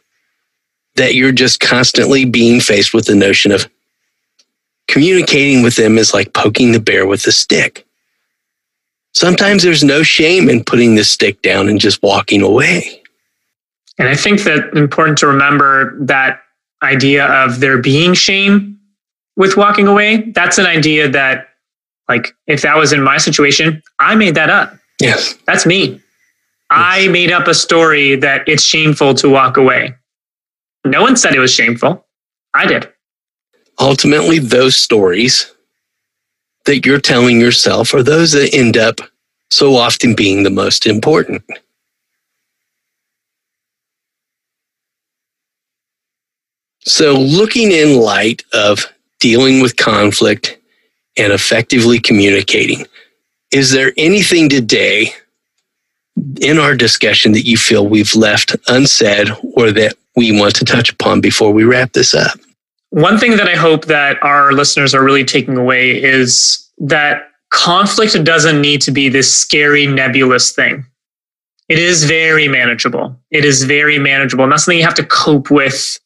[0.95, 3.67] that you're just constantly being faced with the notion of
[4.87, 7.84] communicating with them is like poking the bear with a stick.
[9.15, 13.01] Sometimes there's no shame in putting the stick down and just walking away.
[13.97, 16.41] And I think that important to remember that
[16.83, 18.77] idea of there being shame
[19.37, 20.31] with walking away.
[20.31, 21.47] That's an idea that
[22.09, 24.77] like if that was in my situation, I made that up.
[24.99, 25.35] Yes.
[25.47, 25.85] That's me.
[25.85, 26.01] Yes.
[26.69, 29.95] I made up a story that it's shameful to walk away.
[30.83, 32.05] No one said it was shameful.
[32.53, 32.91] I did.
[33.79, 35.51] Ultimately, those stories
[36.65, 38.99] that you're telling yourself are those that end up
[39.49, 41.43] so often being the most important.
[46.87, 48.85] So, looking in light of
[49.19, 50.59] dealing with conflict
[51.17, 52.85] and effectively communicating.
[53.51, 55.13] Is there anything today
[56.41, 60.91] in our discussion that you feel we've left unsaid or that we want to touch
[60.91, 62.37] upon before we wrap this up?
[62.95, 68.23] One thing that I hope that our listeners are really taking away is that conflict
[68.23, 70.85] doesn't need to be this scary, nebulous thing.
[71.67, 73.19] It is very manageable.
[73.31, 74.47] It is very manageable.
[74.47, 75.99] Not something you have to cope with.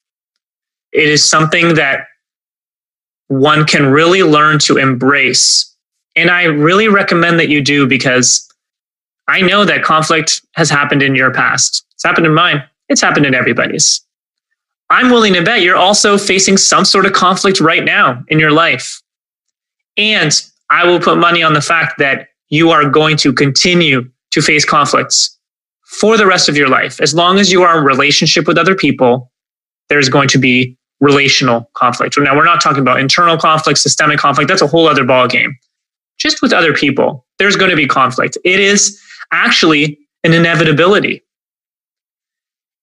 [0.91, 2.07] It is something that
[3.27, 5.71] one can really learn to embrace.
[6.15, 8.51] And I really recommend that you do because
[9.27, 11.85] I know that conflict has happened in your past.
[11.91, 12.63] It's happened in mine.
[12.87, 14.03] It's happened in everybody's.
[14.89, 18.51] I'm willing to bet you're also facing some sort of conflict right now in your
[18.51, 19.01] life.
[19.97, 20.31] And
[20.69, 24.65] I will put money on the fact that you are going to continue to face
[24.65, 25.37] conflicts
[25.85, 26.99] for the rest of your life.
[27.01, 29.31] As long as you are in relationship with other people,
[29.89, 32.15] there's going to be relational conflict.
[32.17, 34.47] Now, we're not talking about internal conflict, systemic conflict.
[34.47, 35.57] That's a whole other ball game.
[36.17, 38.37] Just with other people, there's going to be conflict.
[38.43, 41.23] It is actually an inevitability.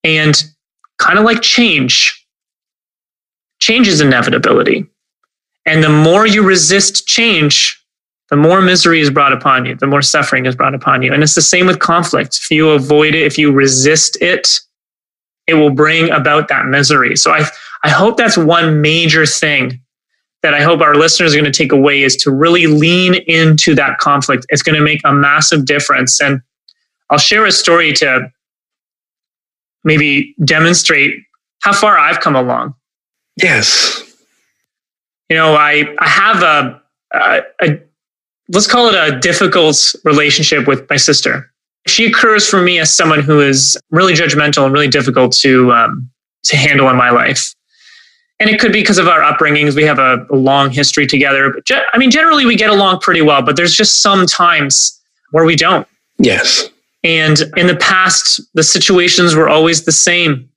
[0.02, 0.42] And
[0.98, 2.26] kind of like change,
[3.60, 4.86] change is inevitability.
[5.66, 7.82] And the more you resist change,
[8.30, 11.12] the more misery is brought upon you, the more suffering is brought upon you.
[11.12, 12.38] And it's the same with conflict.
[12.42, 14.60] If you avoid it, if you resist it,
[15.46, 17.16] it will bring about that misery.
[17.16, 17.46] So I,
[17.84, 19.80] I hope that's one major thing
[20.42, 23.74] that I hope our listeners are going to take away is to really lean into
[23.74, 24.46] that conflict.
[24.48, 26.20] It's going to make a massive difference.
[26.20, 26.40] And
[27.10, 28.30] I'll share a story to
[29.86, 31.14] maybe demonstrate
[31.62, 32.74] how far I've come along.
[33.40, 34.02] Yes.
[35.30, 36.82] You know, I, I have a,
[37.14, 37.80] a, a
[38.50, 41.50] let's call it a difficult relationship with my sister.
[41.86, 46.10] She occurs for me as someone who is really judgmental and really difficult to um,
[46.44, 47.54] to handle in my life.
[48.38, 49.74] And it could be because of our upbringings.
[49.74, 51.52] We have a, a long history together.
[51.52, 55.00] But ge- I mean, generally we get along pretty well, but there's just some times
[55.30, 55.86] where we don't.
[56.18, 56.68] Yes.
[57.02, 60.48] And in the past, the situations were always the same.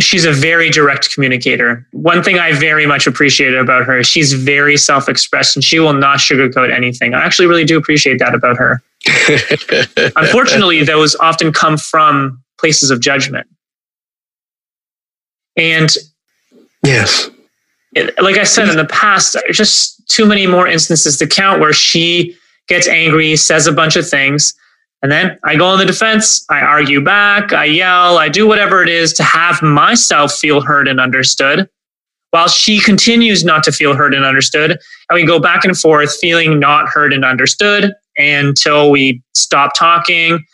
[0.00, 1.86] She's a very direct communicator.
[1.92, 5.92] One thing I very much appreciate about her, she's very self expressed and she will
[5.92, 7.12] not sugarcoat anything.
[7.12, 8.82] I actually really do appreciate that about her.
[10.16, 13.46] Unfortunately, those often come from places of judgment.
[15.56, 15.94] And
[16.82, 17.28] yes,
[17.92, 21.72] it, like I said in the past, just too many more instances to count where
[21.72, 22.36] she
[22.68, 24.54] gets angry, says a bunch of things,
[25.02, 26.44] and then I go on the defense.
[26.50, 30.88] I argue back, I yell, I do whatever it is to have myself feel heard
[30.88, 31.68] and understood,
[32.30, 34.72] while she continues not to feel heard and understood.
[34.72, 40.44] And we go back and forth, feeling not heard and understood until we stop talking,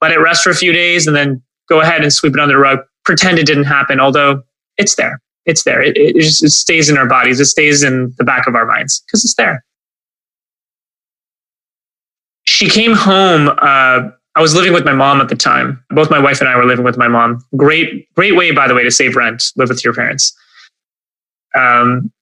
[0.00, 2.54] let it rest for a few days, and then go ahead and sweep it under
[2.54, 4.42] the rug, pretend it didn't happen, although
[4.76, 5.20] it's there.
[5.46, 5.80] It's there.
[5.80, 7.38] It, it, just, it stays in our bodies.
[7.38, 9.64] It stays in the back of our minds because it's there.
[12.46, 13.48] She came home.
[13.48, 15.82] Uh, I was living with my mom at the time.
[15.90, 17.44] Both my wife and I were living with my mom.
[17.56, 19.42] Great, great way, by the way, to save rent.
[19.56, 20.36] Live with your parents.
[21.54, 22.12] Um,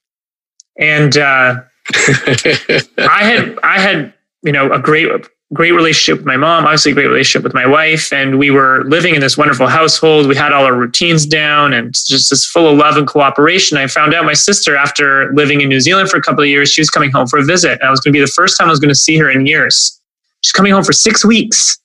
[0.79, 1.61] and uh,
[1.95, 5.09] I had, I had, you know, a great
[5.53, 8.13] great relationship with my mom, obviously a great relationship with my wife.
[8.13, 10.27] And we were living in this wonderful household.
[10.27, 13.79] We had all our routines down and just this full of love and cooperation.
[13.79, 16.73] I found out my sister, after living in New Zealand for a couple of years,
[16.73, 17.73] she was coming home for a visit.
[17.81, 19.31] And I was going to be the first time I was going to see her
[19.31, 20.01] in years.
[20.45, 21.81] She's coming home for six weeks.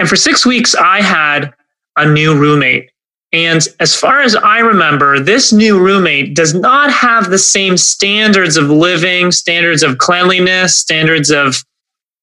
[0.00, 1.54] And for six weeks, I had
[1.96, 2.90] a new roommate.
[3.32, 8.56] And as far as I remember, this new roommate does not have the same standards
[8.56, 11.64] of living, standards of cleanliness, standards of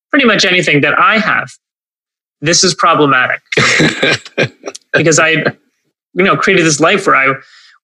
[0.09, 1.49] pretty much anything that I have.
[2.41, 3.41] This is problematic
[4.93, 7.33] because I, you know, created this life where I,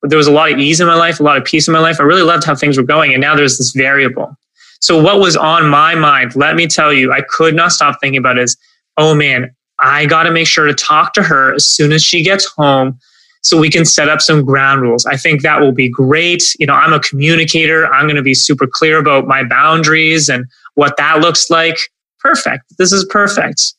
[0.03, 1.79] there was a lot of ease in my life, a lot of peace in my
[1.79, 2.01] life.
[2.01, 3.13] I really loved how things were going.
[3.13, 4.35] And now there's this variable.
[4.79, 8.17] So what was on my mind, let me tell you, I could not stop thinking
[8.17, 8.57] about is,
[8.97, 12.23] oh man, I got to make sure to talk to her as soon as she
[12.23, 12.97] gets home
[13.41, 15.05] so we can set up some ground rules.
[15.05, 16.43] I think that will be great.
[16.59, 17.87] You know, I'm a communicator.
[17.87, 21.77] I'm going to be super clear about my boundaries and what that looks like
[22.19, 22.65] perfect.
[22.77, 23.73] This is perfect.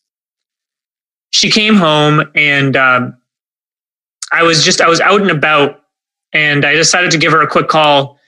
[1.30, 3.16] She came home and um,
[4.32, 5.82] I was just, I was out and about
[6.32, 8.18] and I decided to give her a quick call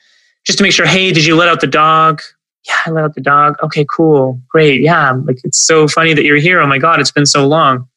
[0.45, 2.21] just to make sure, hey, did you let out the dog?
[2.65, 3.55] Yeah, I let out the dog.
[3.61, 4.41] Okay, cool.
[4.47, 4.81] Great.
[4.81, 5.11] Yeah.
[5.11, 6.61] Like, it's so funny that you're here.
[6.61, 7.87] Oh my God, it's been so long.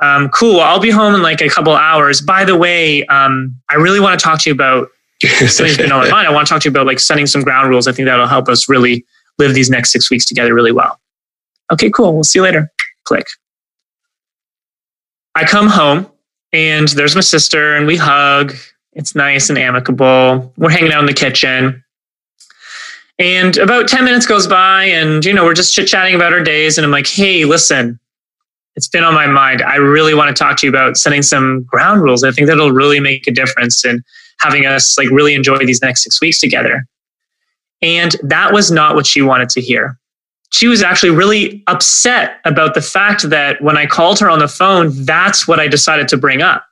[0.00, 0.60] Um, cool.
[0.60, 2.20] I'll be home in like a couple hours.
[2.20, 4.88] By the way, um, I really want to talk to you about
[5.22, 6.28] something's been on my mind.
[6.28, 7.88] I want to talk to you about like setting some ground rules.
[7.88, 9.04] I think that'll help us really
[9.38, 11.00] live these next six weeks together really well.
[11.72, 12.14] Okay, cool.
[12.14, 12.70] We'll see you later.
[13.04, 13.26] Click.
[15.34, 16.10] I come home
[16.52, 18.54] and there's my sister and we hug.
[18.92, 20.52] It's nice and amicable.
[20.56, 21.84] We're hanging out in the kitchen.
[23.18, 26.42] And about 10 minutes goes by and, you know, we're just chit chatting about our
[26.42, 26.78] days.
[26.78, 27.98] And I'm like, hey, listen,
[28.76, 29.60] it's been on my mind.
[29.62, 32.22] I really want to talk to you about setting some ground rules.
[32.22, 34.04] I think that'll really make a difference in
[34.38, 36.86] having us like really enjoy these next six weeks together.
[37.82, 39.98] And that was not what she wanted to hear
[40.50, 44.48] she was actually really upset about the fact that when I called her on the
[44.48, 46.64] phone, that's what I decided to bring up.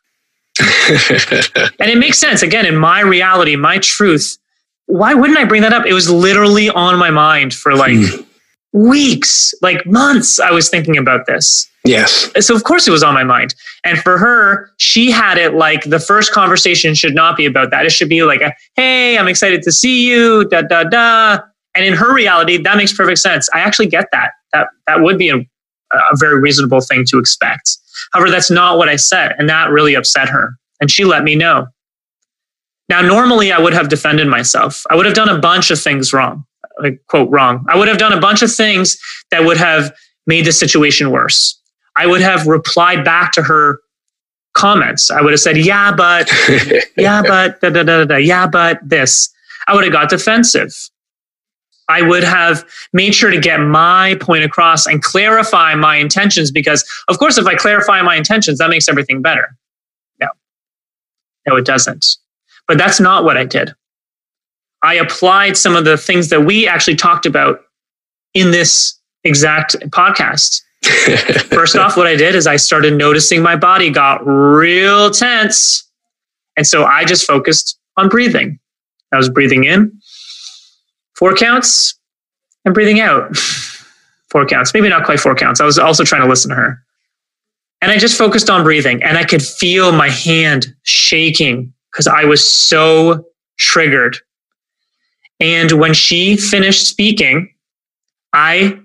[0.59, 2.43] and it makes sense.
[2.43, 4.39] Again, in my reality, my truth,
[4.87, 5.87] why wouldn't I bring that up?
[5.87, 8.23] It was literally on my mind for like hmm.
[8.73, 10.41] weeks, like months.
[10.41, 11.69] I was thinking about this.
[11.85, 12.31] Yes.
[12.45, 13.55] So, of course, it was on my mind.
[13.85, 17.87] And for her, she had it like the first conversation should not be about that.
[17.87, 21.39] It should be like, a, hey, I'm excited to see you, da, da, da
[21.77, 23.49] and in her reality, that makes perfect sense.
[23.53, 24.31] I actually get that.
[24.53, 27.77] That that would be a, a very reasonable thing to expect.
[28.13, 30.57] However, that's not what I said, and that really upset her.
[30.81, 31.67] And she let me know.
[32.89, 34.85] Now, normally I would have defended myself.
[34.91, 36.45] I would have done a bunch of things wrong,
[36.81, 37.65] like, quote, wrong.
[37.69, 38.97] I would have done a bunch of things
[39.31, 39.93] that would have
[40.27, 41.61] made the situation worse.
[41.97, 43.81] I would have replied back to her
[44.55, 45.11] comments.
[45.11, 46.31] I would have said, yeah, but,
[46.97, 49.31] yeah, but, da, da, da, da, yeah, but this.
[49.67, 50.73] I would have got defensive.
[51.89, 56.85] I would have made sure to get my point across and clarify my intentions because,
[57.09, 59.57] of course, if I clarify my intentions, that makes everything better.
[60.21, 60.29] No,
[61.47, 62.17] no, it doesn't.
[62.69, 63.73] But that's not what I did.
[64.83, 67.61] I applied some of the things that we actually talked about
[68.35, 70.63] in this exact podcast.
[71.49, 75.89] First off, what I did is I started noticing my body got real tense.
[76.57, 78.59] And so I just focused on breathing.
[79.13, 80.01] I was breathing in,
[81.15, 81.99] four counts,
[82.65, 83.37] and breathing out,
[84.31, 84.75] four counts.
[84.75, 85.61] Maybe not quite four counts.
[85.61, 86.83] I was also trying to listen to her.
[87.83, 92.25] And I just focused on breathing, and I could feel my hand shaking because I
[92.25, 93.25] was so
[93.59, 94.19] triggered.
[95.41, 97.55] And when she finished speaking,
[98.35, 98.79] I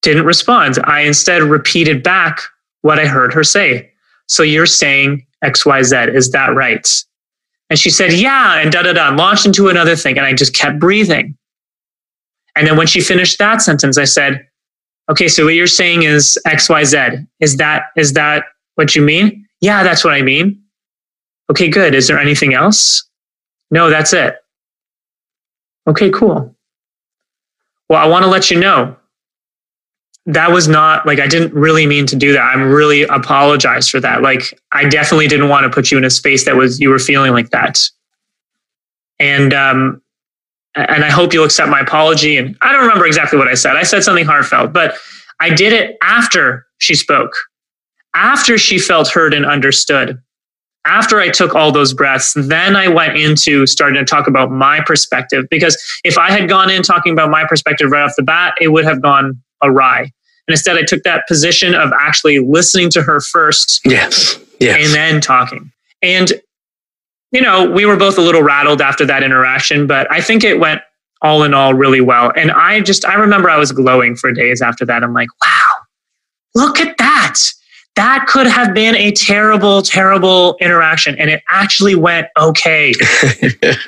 [0.00, 0.78] didn't respond.
[0.84, 2.40] I instead repeated back
[2.80, 3.90] what I heard her say.
[4.28, 6.88] So you're saying XYZ, is that right?
[7.68, 10.16] And she said, Yeah, and da da da, launched into another thing.
[10.16, 11.36] And I just kept breathing.
[12.54, 14.46] And then when she finished that sentence, I said,
[15.10, 17.26] Okay, so what you're saying is XYZ.
[17.40, 18.44] Is that is that
[18.76, 19.46] what you mean?
[19.60, 20.62] Yeah, that's what I mean.
[21.50, 21.94] Okay, good.
[21.94, 23.08] Is there anything else?
[23.70, 24.36] No, that's it.
[25.86, 26.54] Okay, cool.
[27.88, 28.96] Well, I want to let you know
[30.26, 32.40] that was not like I didn't really mean to do that.
[32.40, 34.22] I'm really apologize for that.
[34.22, 36.98] Like I definitely didn't want to put you in a space that was you were
[36.98, 37.78] feeling like that.
[39.20, 40.02] And um
[40.74, 42.36] and I hope you'll accept my apology.
[42.36, 43.76] And I don't remember exactly what I said.
[43.76, 44.96] I said something heartfelt, but
[45.40, 47.32] I did it after she spoke,
[48.14, 50.20] after she felt heard and understood.
[50.86, 54.80] After I took all those breaths, then I went into starting to talk about my
[54.80, 55.46] perspective.
[55.50, 58.68] Because if I had gone in talking about my perspective right off the bat, it
[58.68, 60.00] would have gone awry.
[60.00, 63.80] And instead, I took that position of actually listening to her first.
[63.84, 64.38] Yes.
[64.60, 64.84] Yes.
[64.84, 65.72] And then talking.
[66.02, 66.32] And,
[67.32, 70.60] you know, we were both a little rattled after that interaction, but I think it
[70.60, 70.82] went
[71.22, 72.32] all in all really well.
[72.36, 75.02] And I just, I remember I was glowing for days after that.
[75.02, 75.72] I'm like, wow,
[76.54, 77.38] look at that.
[77.96, 81.18] That could have been a terrible, terrible interaction.
[81.18, 82.92] And it actually went okay.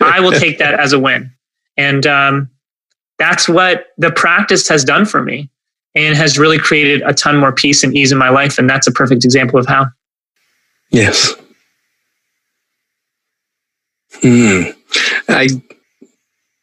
[0.00, 1.30] I will take that as a win.
[1.76, 2.50] And um,
[3.18, 5.50] that's what the practice has done for me
[5.94, 8.59] and has really created a ton more peace and ease in my life.
[8.59, 9.86] And that's a perfect example of how.
[10.90, 11.34] Yes.
[14.22, 14.62] Hmm.
[15.28, 15.48] I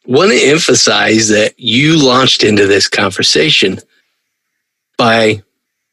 [0.04, 3.78] want to emphasize that you launched into this conversation
[4.98, 5.42] by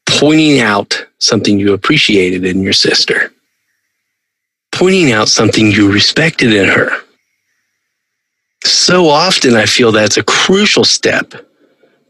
[0.06, 3.32] pointing out something you appreciated in your sister,
[4.72, 6.90] pointing out something you respected in her.
[8.64, 11.34] So often, I feel that's a crucial step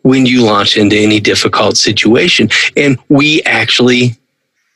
[0.03, 2.49] when you launch into any difficult situation.
[2.77, 4.17] And we actually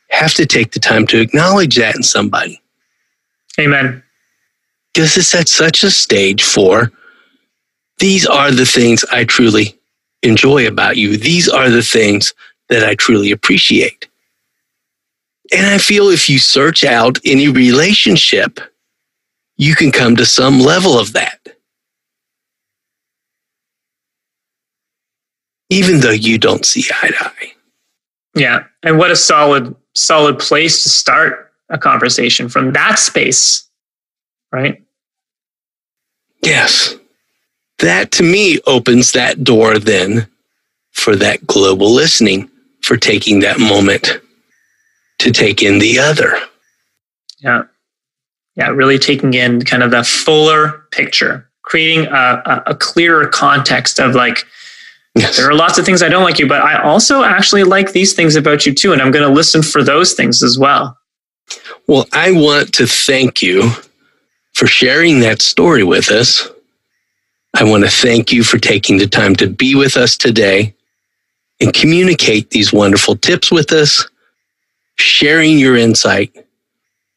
[0.09, 2.61] have to take the time to acknowledge that in somebody.
[3.59, 4.03] Amen.
[4.93, 6.91] Because it's at such a stage for
[7.99, 9.77] these are the things I truly
[10.23, 11.17] enjoy about you.
[11.17, 12.33] These are the things
[12.69, 14.07] that I truly appreciate.
[15.51, 18.59] And I feel if you search out any relationship,
[19.57, 21.39] you can come to some level of that.
[25.69, 27.53] even though you don't see eye to eye.
[28.35, 28.63] Yeah.
[28.83, 33.69] And what a solid, solid place to start a conversation from that space,
[34.51, 34.83] right?
[36.43, 36.95] Yes.
[37.79, 40.27] That to me opens that door then
[40.91, 42.49] for that global listening,
[42.89, 44.19] for taking that moment
[45.19, 46.39] to take in the other.
[47.37, 47.65] Yeah.
[48.55, 48.69] Yeah.
[48.69, 54.15] Really taking in kind of the fuller picture, creating a, a, a clearer context of
[54.15, 54.43] like,
[55.15, 55.37] Yes.
[55.37, 58.13] There are lots of things I don't like you, but I also actually like these
[58.13, 58.93] things about you too.
[58.93, 60.97] And I'm going to listen for those things as well.
[61.87, 63.71] Well, I want to thank you
[64.53, 66.47] for sharing that story with us.
[67.55, 70.75] I want to thank you for taking the time to be with us today
[71.59, 74.07] and communicate these wonderful tips with us,
[74.95, 76.33] sharing your insight,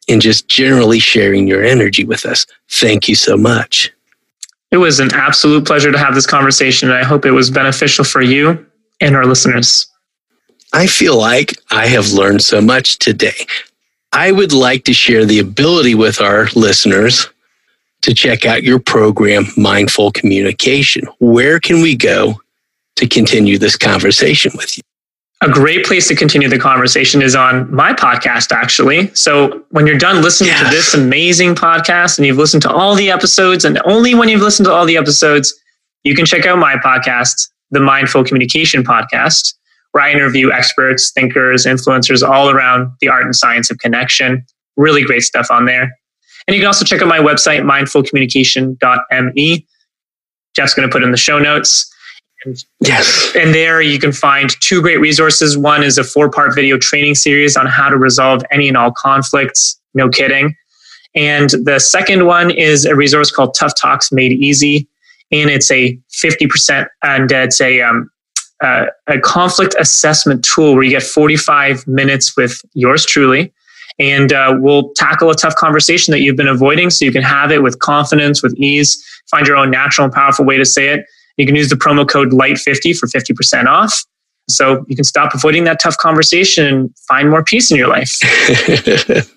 [0.08, 2.46] and just generally sharing your energy with us.
[2.68, 3.92] Thank you so much.
[4.70, 8.04] It was an absolute pleasure to have this conversation, and I hope it was beneficial
[8.04, 8.66] for you
[9.00, 9.86] and our listeners.
[10.72, 13.46] I feel like I have learned so much today.
[14.12, 17.28] I would like to share the ability with our listeners
[18.02, 21.06] to check out your program, Mindful Communication.
[21.18, 22.40] Where can we go
[22.96, 24.82] to continue this conversation with you?
[25.42, 29.12] a great place to continue the conversation is on my podcast, actually.
[29.14, 30.62] So when you're done listening yes.
[30.62, 34.40] to this amazing podcast and you've listened to all the episodes, and only when you've
[34.40, 35.52] listened to all the episodes,
[36.04, 39.54] you can check out my podcast, the Mindful Communication Podcast,
[39.90, 44.46] where I interview experts, thinkers, influencers all around the art and science of connection.
[44.76, 45.90] Really great stuff on there.
[46.46, 49.66] And you can also check out my website, mindfulcommunication.me.
[50.54, 51.91] Jeff's going to put in the show notes.
[52.80, 53.32] Yes.
[53.36, 55.56] And there you can find two great resources.
[55.56, 58.92] One is a four part video training series on how to resolve any and all
[58.92, 59.80] conflicts.
[59.94, 60.56] No kidding.
[61.14, 64.88] And the second one is a resource called Tough Talks Made Easy.
[65.30, 68.10] And it's a 50% and it's a, um,
[68.62, 73.52] uh, a conflict assessment tool where you get 45 minutes with yours truly.
[73.98, 77.50] And uh, we'll tackle a tough conversation that you've been avoiding so you can have
[77.50, 81.06] it with confidence, with ease, find your own natural and powerful way to say it.
[81.36, 84.04] You can use the promo code LIGHT50 for 50% off.
[84.48, 88.18] So you can stop avoiding that tough conversation and find more peace in your life.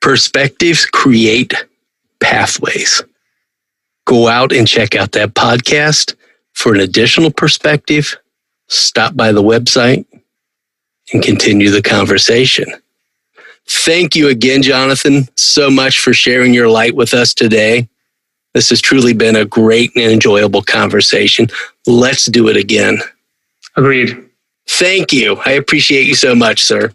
[0.00, 1.54] Perspectives create
[2.20, 3.02] pathways.
[4.04, 6.14] Go out and check out that podcast
[6.52, 8.16] for an additional perspective.
[8.68, 10.06] Stop by the website
[11.12, 12.66] and continue the conversation.
[13.68, 17.88] Thank you again, Jonathan, so much for sharing your light with us today.
[18.56, 21.48] This has truly been a great and enjoyable conversation.
[21.86, 22.96] Let's do it again.
[23.76, 24.30] Agreed.
[24.66, 25.36] Thank you.
[25.44, 26.90] I appreciate you so much, sir.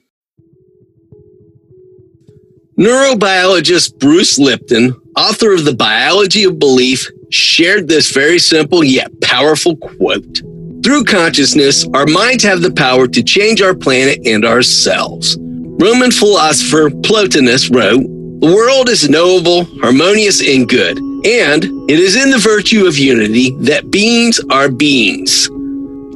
[2.80, 9.76] Neurobiologist Bruce Lipton, author of The Biology of Belief, shared this very simple yet powerful
[9.76, 10.42] quote.
[10.84, 15.38] Through consciousness, our minds have the power to change our planet and ourselves.
[15.40, 18.02] Roman philosopher Plotinus wrote,
[18.42, 23.52] The world is knowable, harmonious, and good, and it is in the virtue of unity
[23.60, 25.50] that beings are beings.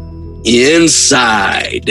[0.45, 1.89] inside.